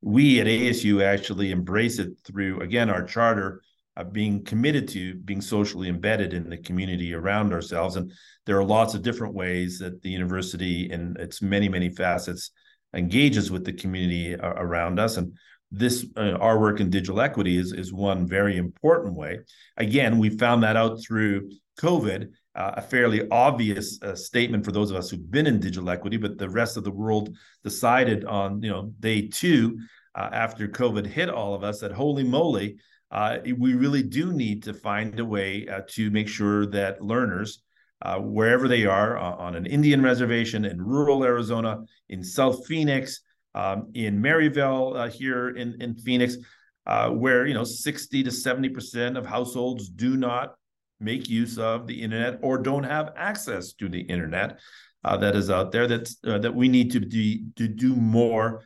We 0.00 0.40
at 0.40 0.46
ASU 0.46 1.02
actually 1.02 1.52
embrace 1.52 1.98
it 1.98 2.10
through 2.24 2.60
again 2.60 2.90
our 2.90 3.04
charter 3.04 3.62
uh, 3.96 4.04
being 4.04 4.42
committed 4.44 4.88
to 4.88 5.14
being 5.16 5.40
socially 5.40 5.88
embedded 5.88 6.32
in 6.32 6.48
the 6.48 6.56
community 6.56 7.14
around 7.14 7.52
ourselves. 7.52 7.96
And 7.96 8.12
there 8.46 8.58
are 8.58 8.64
lots 8.64 8.94
of 8.94 9.02
different 9.02 9.34
ways 9.34 9.78
that 9.78 10.02
the 10.02 10.10
university, 10.10 10.90
in 10.90 11.16
its 11.18 11.42
many, 11.42 11.68
many 11.68 11.90
facets, 11.90 12.50
engages 12.94 13.50
with 13.50 13.64
the 13.64 13.72
community 13.72 14.34
uh, 14.34 14.48
around 14.48 14.98
us. 14.98 15.16
And 15.16 15.34
this, 15.70 16.06
uh, 16.16 16.32
our 16.32 16.58
work 16.58 16.80
in 16.80 16.90
digital 16.90 17.20
equity, 17.20 17.56
is, 17.56 17.72
is 17.72 17.92
one 17.92 18.26
very 18.26 18.56
important 18.56 19.14
way. 19.14 19.40
Again, 19.76 20.18
we 20.18 20.30
found 20.30 20.62
that 20.62 20.76
out 20.76 21.02
through 21.02 21.50
COVID. 21.78 22.30
Uh, 22.54 22.72
a 22.76 22.82
fairly 22.82 23.26
obvious 23.30 23.98
uh, 24.02 24.14
statement 24.14 24.62
for 24.62 24.72
those 24.72 24.90
of 24.90 24.96
us 24.98 25.08
who've 25.08 25.30
been 25.30 25.46
in 25.46 25.58
digital 25.58 25.88
equity, 25.88 26.18
but 26.18 26.36
the 26.36 26.50
rest 26.50 26.76
of 26.76 26.84
the 26.84 26.90
world 26.90 27.34
decided 27.64 28.26
on 28.26 28.62
you 28.62 28.68
know 28.68 28.92
day 29.00 29.26
two 29.26 29.78
uh, 30.14 30.28
after 30.32 30.68
COVID 30.68 31.06
hit 31.06 31.30
all 31.30 31.54
of 31.54 31.64
us 31.64 31.80
that 31.80 31.92
holy 31.92 32.24
moly, 32.24 32.76
uh, 33.12 33.38
we 33.58 33.74
really 33.74 34.02
do 34.02 34.32
need 34.32 34.62
to 34.62 34.72
find 34.72 35.20
a 35.20 35.24
way 35.24 35.68
uh, 35.68 35.82
to 35.86 36.10
make 36.10 36.26
sure 36.26 36.64
that 36.66 37.02
learners, 37.02 37.62
uh, 38.00 38.16
wherever 38.18 38.66
they 38.66 38.86
are, 38.86 39.18
uh, 39.18 39.36
on 39.36 39.54
an 39.54 39.66
Indian 39.66 40.02
reservation 40.02 40.64
in 40.64 40.80
rural 40.80 41.22
Arizona, 41.22 41.80
in 42.08 42.24
South 42.24 42.66
Phoenix, 42.66 43.20
um, 43.54 43.90
in 43.92 44.20
Maryvale 44.20 44.94
uh, 44.96 45.10
here 45.10 45.50
in, 45.50 45.80
in 45.82 45.94
Phoenix, 45.94 46.38
uh, 46.86 47.10
where 47.10 47.46
you 47.46 47.52
know 47.52 47.64
60 47.64 48.22
to 48.22 48.30
70 48.30 48.70
percent 48.70 49.18
of 49.18 49.26
households 49.26 49.90
do 49.90 50.16
not 50.16 50.54
make 50.98 51.28
use 51.28 51.58
of 51.58 51.86
the 51.86 52.00
internet 52.00 52.38
or 52.40 52.56
don't 52.56 52.84
have 52.84 53.12
access 53.14 53.74
to 53.74 53.90
the 53.90 54.00
internet 54.00 54.58
that 55.04 55.36
is 55.36 55.50
out 55.50 55.70
there. 55.70 55.86
That 55.86 56.08
that 56.22 56.54
we 56.54 56.68
need 56.68 56.90
to 56.92 57.00
do 57.00 57.44
to 57.56 57.68
do 57.68 57.94
more 57.94 58.64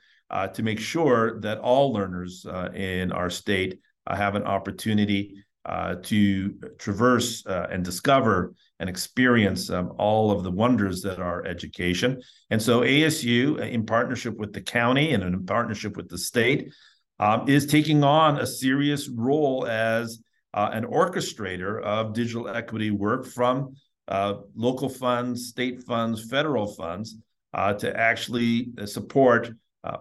to 0.54 0.62
make 0.62 0.78
sure 0.78 1.40
that 1.40 1.58
all 1.58 1.92
learners 1.92 2.46
in 2.74 3.10
our 3.10 3.28
state 3.28 3.80
uh, 4.06 4.16
have 4.16 4.34
an 4.34 4.44
opportunity 4.44 5.44
uh, 5.66 5.96
to 6.00 6.54
traverse 6.78 7.44
uh, 7.46 7.66
and 7.72 7.84
discover 7.84 8.54
and 8.78 8.88
experience 8.88 9.68
um, 9.68 9.92
all 9.98 10.30
of 10.30 10.44
the 10.44 10.50
wonders 10.50 11.02
that 11.02 11.18
are 11.18 11.44
education. 11.44 12.20
And 12.50 12.62
so 12.62 12.82
ASU, 12.82 13.58
in 13.58 13.84
partnership 13.84 14.36
with 14.36 14.52
the 14.52 14.60
county 14.60 15.12
and 15.12 15.24
in 15.24 15.44
partnership 15.44 15.96
with 15.96 16.08
the 16.08 16.18
state, 16.18 16.72
um, 17.18 17.48
is 17.48 17.66
taking 17.66 18.04
on 18.04 18.38
a 18.38 18.46
serious 18.46 19.08
role 19.08 19.66
as 19.66 20.20
uh, 20.54 20.70
an 20.72 20.84
orchestrator 20.84 21.82
of 21.82 22.12
digital 22.12 22.48
equity 22.48 22.92
work 22.92 23.26
from 23.26 23.74
uh, 24.06 24.34
local 24.54 24.88
funds, 24.88 25.48
state 25.48 25.82
funds, 25.82 26.28
federal 26.30 26.68
funds 26.74 27.16
uh, 27.54 27.72
to 27.74 27.96
actually 27.98 28.68
support 28.84 29.50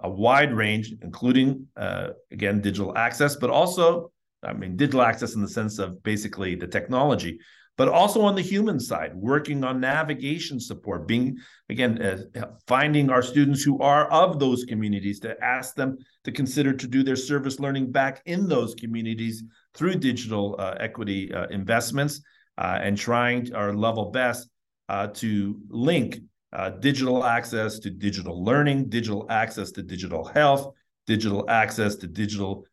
a 0.04 0.10
wide 0.10 0.54
range, 0.54 0.93
including, 1.02 1.67
uh, 1.78 2.10
again, 2.32 2.62
digital 2.62 2.98
access, 2.98 3.36
but 3.36 3.50
also, 3.50 4.12
I 4.43 4.54
mean, 4.54 4.76
digital 4.76 5.02
access 5.02 5.36
in 5.36 5.41
the 5.41 5.50
sense 5.50 5.80
of 5.80 6.02
basically 6.04 6.56
the 6.56 6.67
technology, 6.67 7.39
but 7.78 7.89
also 7.89 8.21
on 8.21 8.36
the 8.36 8.41
human 8.41 8.80
side, 8.80 9.13
working 9.15 9.63
on 9.63 9.82
navigation 9.82 10.60
support, 10.60 11.08
being, 11.08 11.38
again, 11.69 12.02
uh, 12.02 12.45
finding 12.67 13.10
our 13.10 13.21
students 13.21 13.63
who 13.63 13.80
are 13.80 14.10
of 14.12 14.39
those 14.39 14.63
communities 14.63 15.19
to 15.19 15.36
ask 15.43 15.76
them 15.76 15.98
to 16.24 16.32
consider 16.32 16.71
to 16.74 16.88
do 16.88 17.04
their 17.04 17.17
service 17.17 17.60
learning 17.60 17.91
back 17.91 18.21
in 18.26 18.48
those 18.48 18.76
communities 18.76 19.43
through 19.74 19.95
digital 19.95 20.56
uh, 20.58 20.76
equity 20.80 21.34
uh, 21.34 21.48
investments 21.48 22.21
uh, 22.58 22.80
and 22.82 22.98
trying 22.98 23.54
our 23.54 23.74
level 23.74 24.12
best 24.12 24.50
uh, 24.88 25.08
to 25.08 25.60
link 25.69 26.19
uh, 26.56 26.70
digital 26.70 27.26
access 27.26 27.80
to 27.80 27.89
digital 27.89 28.44
learning, 28.44 28.88
digital 28.88 29.26
access 29.30 29.72
to 29.72 29.84
digital 29.84 30.24
health, 30.24 30.74
digital 31.06 31.50
access 31.50 31.96
to 31.98 32.08
digital 32.08 32.65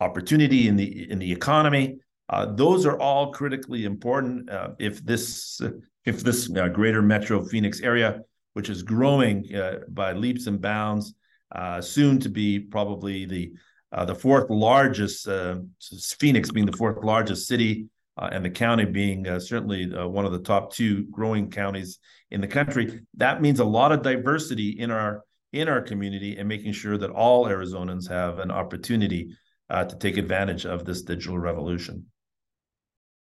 opportunity 0.00 0.68
in 0.68 0.76
the 0.76 1.10
in 1.10 1.18
the 1.18 1.32
economy. 1.32 1.96
Uh, 2.28 2.46
those 2.54 2.84
are 2.84 2.98
all 2.98 3.32
critically 3.32 3.84
important. 3.84 4.50
Uh, 4.50 4.70
if 4.78 5.02
this 5.04 5.60
if 6.04 6.22
this 6.22 6.54
uh, 6.54 6.68
greater 6.68 7.00
Metro 7.00 7.42
Phoenix 7.42 7.80
area, 7.80 8.20
which 8.52 8.68
is 8.68 8.82
growing 8.82 9.54
uh, 9.54 9.78
by 9.88 10.12
leaps 10.12 10.46
and 10.46 10.60
bounds, 10.60 11.14
uh, 11.52 11.80
soon 11.80 12.20
to 12.20 12.28
be 12.28 12.58
probably 12.60 13.24
the 13.24 13.52
the 14.06 14.14
fourth 14.14 14.48
largest 14.48 15.28
Phoenix 16.18 16.50
being 16.50 16.64
the 16.64 16.76
fourth 16.76 17.04
largest 17.04 17.46
city 17.46 17.86
uh, 18.16 18.28
and 18.32 18.44
the 18.44 18.50
county 18.50 18.84
being 18.84 19.26
uh, 19.26 19.40
certainly 19.40 19.92
uh, 19.94 20.06
one 20.06 20.24
of 20.24 20.32
the 20.32 20.40
top 20.40 20.72
two 20.72 21.04
growing 21.10 21.50
counties 21.50 21.98
in 22.30 22.40
the 22.40 22.46
country. 22.46 23.00
That 23.16 23.40
means 23.40 23.60
a 23.60 23.64
lot 23.64 23.92
of 23.92 24.02
diversity 24.02 24.70
in 24.70 24.90
our 24.90 25.22
in 25.52 25.68
our 25.68 25.82
community 25.82 26.36
and 26.36 26.48
making 26.48 26.72
sure 26.72 26.96
that 26.96 27.10
all 27.10 27.46
Arizonans 27.46 28.08
have 28.08 28.38
an 28.38 28.50
opportunity 28.50 29.36
uh, 29.68 29.84
to 29.84 29.96
take 29.98 30.16
advantage 30.16 30.64
of 30.64 30.84
this 30.84 31.02
digital 31.02 31.38
revolution. 31.38 32.06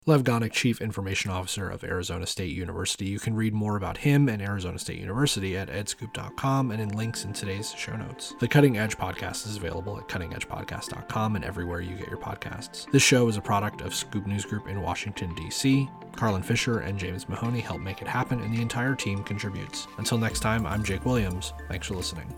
Lev 0.08 0.24
Gonick, 0.24 0.52
Chief 0.52 0.82
Information 0.82 1.30
Officer 1.30 1.70
of 1.70 1.84
Arizona 1.84 2.26
State 2.26 2.56
University. 2.56 3.06
You 3.06 3.20
can 3.20 3.36
read 3.36 3.54
more 3.54 3.78
about 3.78 3.98
him 3.98 4.30
and 4.30 4.42
Arizona 4.42 4.80
State 4.80 4.98
University 4.98 5.56
at 5.56 5.70
edscoop.com 5.70 6.72
and 6.72 6.82
in 6.82 6.90
links 6.90 7.24
in 7.24 7.34
today's 7.34 7.72
show 7.72 7.96
notes. 7.96 8.34
The 8.40 8.48
Cutting 8.48 8.80
Edge 8.80 8.98
podcast 8.98 9.46
is 9.46 9.58
available 9.58 10.00
at 10.00 10.08
cuttingedgepodcast.com 10.08 11.36
and 11.36 11.46
everywhere 11.46 11.82
you 11.82 11.96
get 11.96 12.08
your 12.08 12.18
podcasts. 12.18 12.90
This 12.90 13.04
show 13.04 13.28
is 13.28 13.38
a 13.38 13.42
product 13.42 13.82
of 13.82 13.94
Scoop 13.94 14.26
News 14.26 14.44
Group 14.44 14.68
in 14.68 14.82
Washington, 14.82 15.36
D.C. 15.36 15.88
Carlin 16.16 16.42
Fisher 16.42 16.80
and 16.80 16.98
James 16.98 17.30
Mahoney 17.30 17.60
help 17.60 17.82
make 17.82 18.02
it 18.02 18.08
happen, 18.08 18.42
and 18.42 18.52
the 18.52 18.62
entire 18.62 18.96
team 18.96 19.24
contributes. 19.24 19.88
Until 20.00 20.18
next 20.18 20.40
time, 20.40 20.66
I'm 20.66 20.84
Jake 20.84 21.06
Williams. 21.06 21.54
Thanks 21.68 21.86
for 21.86 21.94
listening. 21.94 22.34